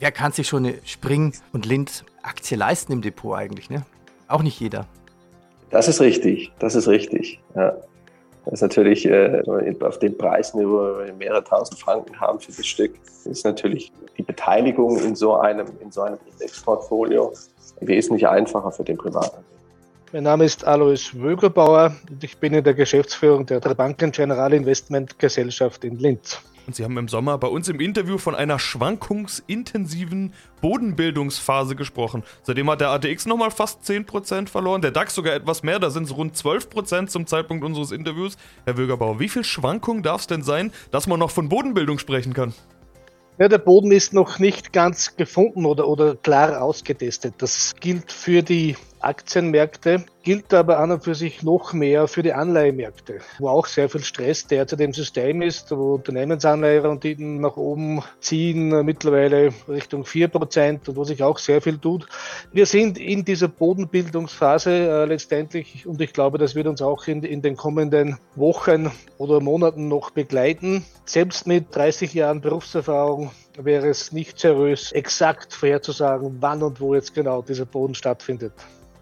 Wer 0.01 0.11
kann 0.11 0.33
sich 0.33 0.49
schon 0.49 0.67
eine 0.67 0.75
Spring- 0.85 1.33
und 1.53 1.65
Lind-Aktie 1.65 2.57
leisten 2.57 2.93
im 2.93 3.03
Depot 3.03 3.37
eigentlich? 3.37 3.71
Ne? 3.71 3.87
Auch 4.27 4.43
nicht 4.43 4.59
jeder. 4.59 4.87
Das 5.71 5.87
ist 5.87 6.01
richtig, 6.01 6.51
das 6.59 6.75
ist 6.75 6.89
richtig. 6.89 7.41
Ja. 7.55 7.77
Das 8.47 8.55
ist 8.55 8.63
natürlich 8.63 9.07
äh, 9.07 9.43
auf 9.81 10.01
den 10.01 10.19
Preisniveau, 10.19 10.73
wo 10.73 11.07
wir 11.07 11.15
mehrere 11.15 11.45
tausend 11.45 11.79
Franken 11.79 12.21
haben 12.21 12.41
für 12.41 12.51
das 12.51 12.67
Stück, 12.67 12.95
ist 13.25 13.45
natürlich 13.45 13.93
die 14.19 14.23
Beteiligung 14.23 14.99
in 14.99 15.15
so 15.15 15.37
einem, 15.37 15.69
in 15.81 15.93
so 15.93 16.03
einem 16.03 16.19
Indexportfolio 16.33 17.33
wesentlich 17.81 18.27
einfacher 18.27 18.73
für 18.73 18.83
den 18.83 18.99
Privaten. 18.99 19.45
Mein 20.15 20.23
Name 20.23 20.45
ist 20.45 20.65
Alois 20.65 21.11
Wögelbauer 21.15 21.97
und 22.09 22.23
ich 22.23 22.39
bin 22.39 22.55
in 22.55 22.63
der 22.63 22.75
Geschäftsführung 22.75 23.47
der 23.47 23.59
Banken 23.59 24.13
General 24.13 24.53
Investment 24.53 25.19
Gesellschaft 25.19 25.83
in 25.83 25.99
Linz. 25.99 26.39
Und 26.69 26.77
Sie 26.77 26.85
haben 26.85 26.97
im 26.99 27.09
Sommer 27.09 27.37
bei 27.37 27.49
uns 27.49 27.69
im 27.69 27.81
Interview 27.81 28.17
von 28.17 28.37
einer 28.37 28.61
schwankungsintensiven 28.61 30.33
Bodenbildungsphase 30.61 31.75
gesprochen. 31.75 32.23
Seitdem 32.45 32.71
hat 32.71 32.81
der 32.81 32.91
ATX 32.91 33.27
nochmal 33.27 33.51
fast 33.51 33.83
10% 33.83 34.47
verloren, 34.47 34.83
der 34.83 34.93
DAX 34.93 35.17
sogar 35.17 35.35
etwas 35.35 35.65
mehr, 35.65 35.81
da 35.81 35.91
sind 35.91 36.05
es 36.05 36.17
rund 36.17 36.37
12% 36.37 37.09
zum 37.09 37.27
Zeitpunkt 37.27 37.65
unseres 37.65 37.91
Interviews. 37.91 38.37
Herr 38.67 38.79
Wögerbauer, 38.79 39.19
wie 39.19 39.29
viel 39.29 39.43
Schwankung 39.43 40.05
darf 40.05 40.21
es 40.21 40.27
denn 40.29 40.45
sein, 40.45 40.71
dass 40.93 41.09
man 41.09 41.19
noch 41.19 41.33
von 41.33 41.49
Bodenbildung 41.49 41.99
sprechen 41.99 42.35
kann? 42.35 42.55
Ja, 43.37 43.49
der 43.49 43.59
Boden 43.59 43.91
ist 43.91 44.13
noch 44.13 44.39
nicht 44.39 44.73
ganz 44.73 45.17
gefunden 45.17 45.67
oder, 45.67 45.89
oder 45.89 46.15
klar 46.15 46.63
ausgetestet. 46.63 47.35
Das 47.39 47.75
gilt 47.81 48.13
für 48.13 48.43
die 48.43 48.77
Aktienmärkte, 49.05 50.05
gilt 50.23 50.55
aber 50.55 50.79
an 50.79 50.91
und 50.91 51.05
für 51.05 51.15
sich 51.15 51.43
noch 51.43 51.75
mehr 51.75 52.09
für 52.09 52.23
die 52.23 52.33
Anleihemärkte, 52.33 53.19
wo 53.39 53.49
auch 53.49 53.67
sehr 53.67 53.91
viel 53.91 54.03
Stress 54.03 54.47
derzeit 54.47 54.81
im 54.81 54.95
System 54.95 55.43
ist, 55.43 55.71
wo 55.71 55.95
Unternehmensanleiherenditen 55.95 57.41
nach 57.41 57.57
oben 57.57 58.03
ziehen, 58.21 58.85
mittlerweile 58.85 59.53
Richtung 59.69 60.05
4% 60.05 60.89
und 60.89 60.97
wo 60.97 61.05
sich 61.05 61.23
auch 61.23 61.39
sehr 61.39 61.61
viel 61.61 61.79
tut. 61.79 62.07
Wir 62.53 62.65
sind 62.65 62.97
in 62.99 63.25
dieser 63.25 63.49
Bodenbildungsphase 63.49 64.71
äh, 64.71 65.05
letztendlich 65.05 65.87
und 65.87 66.01
ich 66.01 66.13
glaube, 66.13 66.39
das 66.39 66.55
wird 66.55 66.67
uns 66.67 66.81
auch 66.81 67.07
in, 67.07 67.23
in 67.23 67.43
den 67.43 67.57
kommenden 67.57 68.19
Wochen 68.35 68.91
oder 69.19 69.41
Monaten 69.41 69.89
noch 69.89 70.11
begleiten. 70.11 70.85
Selbst 71.05 71.47
mit 71.47 71.75
30 71.77 72.15
Jahren 72.15 72.41
Berufserfahrung 72.41 73.31
wäre 73.59 73.89
es 73.89 74.13
nicht 74.13 74.39
seriös, 74.39 74.93
exakt 74.93 75.53
vorherzusagen, 75.53 76.39
wann 76.41 76.63
und 76.63 76.81
wo 76.81 76.95
jetzt 76.95 77.15
genau 77.15 77.43
dieser 77.43 77.67
Boden 77.67 77.95
stattfindet. 77.95 78.53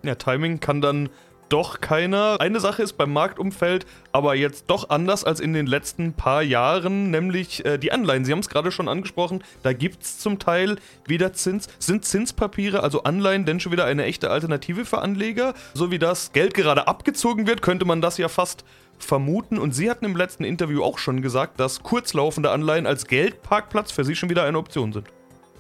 Ja, 0.03 0.15
Timing 0.15 0.61
kann 0.61 0.81
dann 0.81 1.09
doch 1.53 1.81
keiner. 1.81 2.41
Eine 2.41 2.61
Sache 2.61 2.83
ist 2.83 2.95
beim 2.95 3.13
Marktumfeld 3.13 3.85
aber 4.11 4.35
jetzt 4.35 4.65
doch 4.69 4.89
anders 4.91 5.25
als 5.25 5.39
in 5.41 5.53
den 5.53 5.67
letzten 5.67 6.15
paar 6.15 6.43
Jahren, 6.43 7.11
nämlich 7.11 7.65
äh, 7.65 7.79
die 7.79 7.93
Anleihen. 7.93 8.25
Sie 8.25 8.33
haben 8.33 8.39
es 8.39 8.49
gerade 8.49 8.73
schon 8.73 8.89
angesprochen, 8.89 9.43
da 9.63 9.73
gibt 9.73 10.03
es 10.03 10.19
zum 10.19 10.39
Teil 10.39 10.77
wieder 11.07 11.33
Zins. 11.33 11.69
Sind 11.79 12.05
Zinspapiere, 12.05 12.83
also 12.83 13.03
Anleihen, 13.03 13.45
denn 13.45 13.61
schon 13.61 13.73
wieder 13.73 13.85
eine 13.85 14.05
echte 14.05 14.31
Alternative 14.31 14.85
für 14.85 15.01
Anleger? 15.01 15.55
So 15.75 15.91
wie 15.91 15.99
das 15.99 16.33
Geld 16.33 16.55
gerade 16.55 16.89
abgezogen 16.89 17.47
wird, 17.47 17.61
könnte 17.61 17.85
man 17.85 18.01
das 18.01 18.17
ja 18.19 18.29
fast 18.29 18.65
vermuten. 18.99 19.59
Und 19.59 19.75
Sie 19.75 19.91
hatten 19.91 20.05
im 20.05 20.17
letzten 20.17 20.45
Interview 20.45 20.83
auch 20.83 20.99
schon 20.99 21.21
gesagt, 21.21 21.61
dass 21.61 21.83
kurzlaufende 21.83 22.51
Anleihen 22.51 22.87
als 22.87 23.07
Geldparkplatz 23.07 23.93
für 23.93 24.05
Sie 24.05 24.17
schon 24.17 24.31
wieder 24.31 24.45
eine 24.45 24.59
Option 24.59 24.93
sind. 24.93 25.09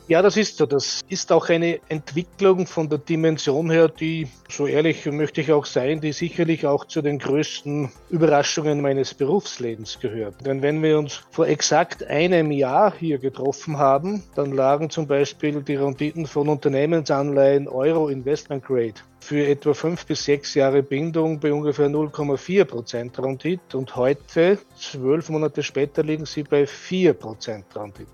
Ja, 0.08 0.20
das 0.20 0.36
ist 0.36 0.56
so. 0.56 0.66
Das 0.66 1.00
ist 1.08 1.30
auch 1.30 1.48
eine 1.48 1.78
Entwicklung 1.88 2.66
von 2.66 2.88
der 2.88 2.98
Dimension 2.98 3.70
her, 3.70 3.88
die, 3.88 4.26
so 4.48 4.66
ehrlich 4.66 5.06
möchte 5.06 5.40
ich 5.40 5.52
auch 5.52 5.64
sein, 5.64 6.00
die 6.00 6.12
sicherlich 6.12 6.66
auch 6.66 6.86
zu 6.86 7.02
den 7.02 7.20
größten 7.20 7.90
Überraschungen 8.10 8.80
meines 8.80 9.14
Berufslebens 9.14 10.00
gehört. 10.00 10.44
Denn 10.44 10.60
wenn 10.60 10.82
wir 10.82 10.98
uns 10.98 11.22
vor 11.30 11.46
exakt 11.46 12.04
einem 12.04 12.50
Jahr 12.50 12.92
hier 12.98 13.18
getroffen 13.18 13.78
haben, 13.78 14.24
dann 14.34 14.50
lagen 14.50 14.90
zum 14.90 15.06
Beispiel 15.06 15.62
die 15.62 15.76
Renditen 15.76 16.26
von 16.26 16.48
Unternehmensanleihen 16.48 17.68
Euro 17.68 18.08
Investment 18.08 18.64
Grade 18.64 19.00
für 19.20 19.46
etwa 19.46 19.72
fünf 19.72 20.04
bis 20.04 20.24
sechs 20.24 20.54
Jahre 20.54 20.82
Bindung 20.82 21.38
bei 21.38 21.52
ungefähr 21.52 21.88
0,4 21.88 22.64
Prozent 22.64 23.18
Rendite 23.20 23.78
und 23.78 23.94
heute, 23.94 24.58
zwölf 24.76 25.28
Monate 25.28 25.62
später, 25.62 26.02
liegen 26.02 26.26
sie 26.26 26.42
bei 26.42 26.66
4 26.66 27.14
Prozent 27.14 27.66
Rendite 27.76 28.08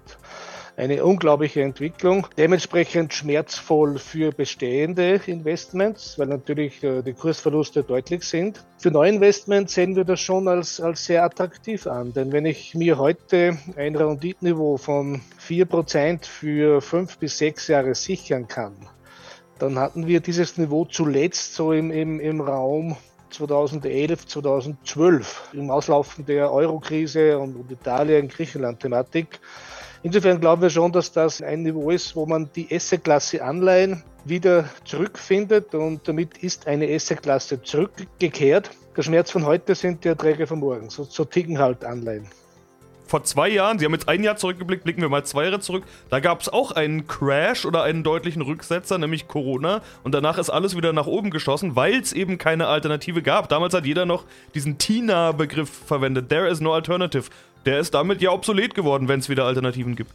eine 0.79 1.05
unglaubliche 1.05 1.62
Entwicklung. 1.62 2.29
Dementsprechend 2.37 3.12
schmerzvoll 3.12 3.99
für 3.99 4.31
bestehende 4.31 5.21
Investments, 5.27 6.19
weil 6.19 6.29
natürlich 6.29 6.83
äh, 6.85 7.03
die 7.03 7.14
Kursverluste 7.14 7.83
deutlich 7.83 8.23
sind. 8.23 8.64
Für 8.79 8.93
Neuinvestments 8.93 9.75
sehen 9.75 9.97
wir 9.97 10.05
das 10.05 10.21
schon 10.21 10.47
als, 10.47 10.81
als 10.81 11.05
sehr 11.05 11.25
attraktiv 11.25 11.88
an, 11.88 12.12
denn 12.12 12.31
wenn 12.31 12.47
ich 12.47 12.77
mir 12.77 12.97
heute 12.97 13.59
ein 13.77 13.97
Renditniveau 13.97 14.77
von 14.77 15.21
4% 15.45 16.25
für 16.25 16.81
fünf 16.81 17.19
bis 17.19 17.38
sechs 17.38 17.67
Jahre 17.67 17.97
sichern 17.97 18.47
kann, 18.47 18.77
dann 19.59 19.81
hatten 19.81 20.07
wir 20.07 20.21
dieses 20.21 20.59
Niveau 20.59 20.85
zuletzt 20.85 21.57
so 21.57 21.73
im, 21.73 21.91
im, 21.91 22.21
im 22.21 22.41
Raum 22.41 22.97
2011, 23.31 24.27
2012 24.27 25.51
im 25.55 25.71
Auslaufen 25.71 26.25
der 26.25 26.53
Eurokrise 26.53 27.38
und, 27.41 27.71
Italien-Griechenland-Thematik 27.71 29.41
Insofern 30.03 30.41
glauben 30.41 30.63
wir 30.63 30.71
schon, 30.71 30.93
dass 30.93 31.11
das 31.13 31.43
ein 31.43 31.63
Niveau 31.63 31.91
ist, 31.91 32.15
wo 32.15 32.25
man 32.25 32.49
die 32.55 32.69
Asset-Klasse 32.71 33.43
Anleihen 33.43 34.03
wieder 34.25 34.69
zurückfindet 34.85 35.75
und 35.75 36.07
damit 36.07 36.39
ist 36.39 36.67
eine 36.67 36.87
Asset-Klasse 36.95 37.63
zurückgekehrt. 37.63 38.71
Der 38.97 39.03
Schmerz 39.03 39.31
von 39.31 39.45
heute 39.45 39.75
sind 39.75 40.05
die 40.05 40.09
Erträge 40.09 40.47
von 40.47 40.61
morgen. 40.61 40.91
So, 40.91 41.05
so 41.05 41.25
ticken 41.25 41.59
halt 41.59 41.85
Anleihen 41.85 42.29
vor 43.09 43.25
zwei 43.25 43.49
Jahren, 43.49 43.79
Sie 43.79 43.85
haben 43.85 43.93
jetzt 43.93 44.09
ein 44.09 44.23
Jahr 44.23 44.37
zurückgeblickt, 44.37 44.85
blicken 44.85 45.01
wir 45.01 45.09
mal 45.09 45.25
zwei 45.25 45.45
Jahre 45.45 45.61
zurück, 45.61 45.85
da 46.11 46.21
gab 46.21 46.43
es 46.43 46.49
auch 46.49 46.73
einen 46.73 47.07
Crash 47.07 47.65
oder 47.65 47.83
einen 47.83 48.03
deutlichen 48.03 48.43
Rücksetzer, 48.43 48.99
nämlich 48.99 49.27
Corona. 49.27 49.81
Und 50.05 50.15
danach 50.15 50.39
ist 50.39 50.51
alles 50.51 50.77
wieder 50.77 50.93
nach 50.93 51.07
oben 51.07 51.31
geschossen, 51.31 51.75
weil 51.75 51.95
es 51.95 52.13
eben 52.13 52.39
keine 52.39 52.67
Alternative 52.67 53.23
gab. 53.23 53.49
Damals 53.49 53.75
hat 53.75 53.87
jeder 53.87 54.05
noch 54.05 54.25
diesen 54.55 54.79
TINA-Begriff 54.79 55.71
verwendet. 55.71 56.29
There 56.29 56.49
is 56.49 56.61
no 56.61 56.75
alternative 56.75 57.31
der 57.66 57.81
ist 57.81 57.94
damit 57.94 58.23
ja 58.23 58.31
obsolet 58.31 58.75
geworden, 58.75 59.09
wenn 59.09 59.21
es 59.21 59.29
wieder 59.29 59.44
Alternativen 59.44 59.97
gibt. 59.97 60.12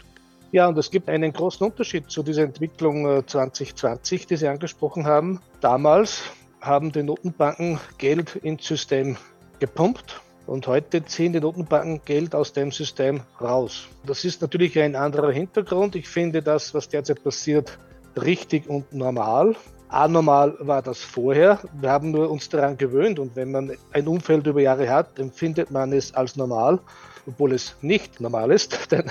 Ja, 0.53 0.67
und 0.67 0.77
es 0.77 0.91
gibt 0.91 1.09
einen 1.09 1.33
großen 1.33 1.65
Unterschied 1.65 2.11
zu 2.11 2.21
dieser 2.21 2.43
Entwicklung 2.43 3.23
2020, 3.25 4.23
äh, 4.23 4.25
die 4.27 4.37
Sie 4.37 4.47
angesprochen 4.47 5.05
haben. 5.05 5.39
Damals 5.61 6.21
haben 6.61 6.91
die 6.91 7.01
Notenbanken 7.01 7.79
Geld 7.97 8.35
ins 8.35 8.67
System 8.67 9.17
gepumpt 9.59 10.21
und 10.45 10.67
heute 10.67 11.03
ziehen 11.05 11.33
die 11.33 11.39
Notenbanken 11.39 12.01
Geld 12.05 12.35
aus 12.35 12.53
dem 12.53 12.71
System 12.71 13.21
raus. 13.41 13.87
Das 14.05 14.25
ist 14.25 14.41
natürlich 14.41 14.77
ein 14.79 14.95
anderer 14.95 15.31
Hintergrund. 15.31 15.95
Ich 15.95 16.07
finde 16.07 16.43
das, 16.43 16.73
was 16.73 16.87
derzeit 16.87 17.23
passiert, 17.23 17.77
richtig 18.21 18.69
und 18.69 18.93
normal. 18.93 19.55
Anormal 19.89 20.55
war 20.59 20.81
das 20.81 20.99
vorher. 20.99 21.59
Wir 21.79 21.89
haben 21.89 22.11
nur 22.11 22.29
uns 22.29 22.49
daran 22.49 22.77
gewöhnt 22.77 23.19
und 23.19 23.35
wenn 23.35 23.51
man 23.51 23.71
ein 23.91 24.07
Umfeld 24.07 24.45
über 24.45 24.61
Jahre 24.61 24.89
hat, 24.89 25.17
empfindet 25.17 25.71
man 25.71 25.93
es 25.93 26.13
als 26.13 26.35
normal 26.35 26.79
obwohl 27.27 27.53
es 27.53 27.75
nicht 27.81 28.19
normal 28.21 28.51
ist, 28.51 28.79
denn 28.91 29.05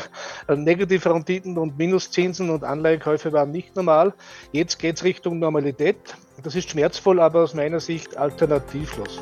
äh, 0.48 0.57
negative 0.57 1.12
Renditen 1.12 1.59
und 1.59 1.79
Minuszinsen 1.79 2.51
und 2.51 2.64
Anleihekäufe 2.64 3.33
waren 3.33 3.51
nicht 3.51 3.77
normal. 3.77 4.14
Jetzt 4.53 4.79
geht 4.79 4.96
es 4.96 5.05
Richtung 5.05 5.38
Normalität. 5.38 5.96
Das 6.42 6.55
ist 6.55 6.70
schmerzvoll, 6.70 7.20
aber 7.20 7.42
aus 7.42 7.55
meiner 7.55 7.81
Sicht 7.81 8.16
alternativlos. 8.16 9.20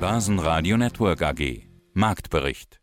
Basen 0.00 0.38
Radio 0.38 0.76
Network 0.76 1.22
AG 1.22 1.62
Marktbericht 1.94 2.80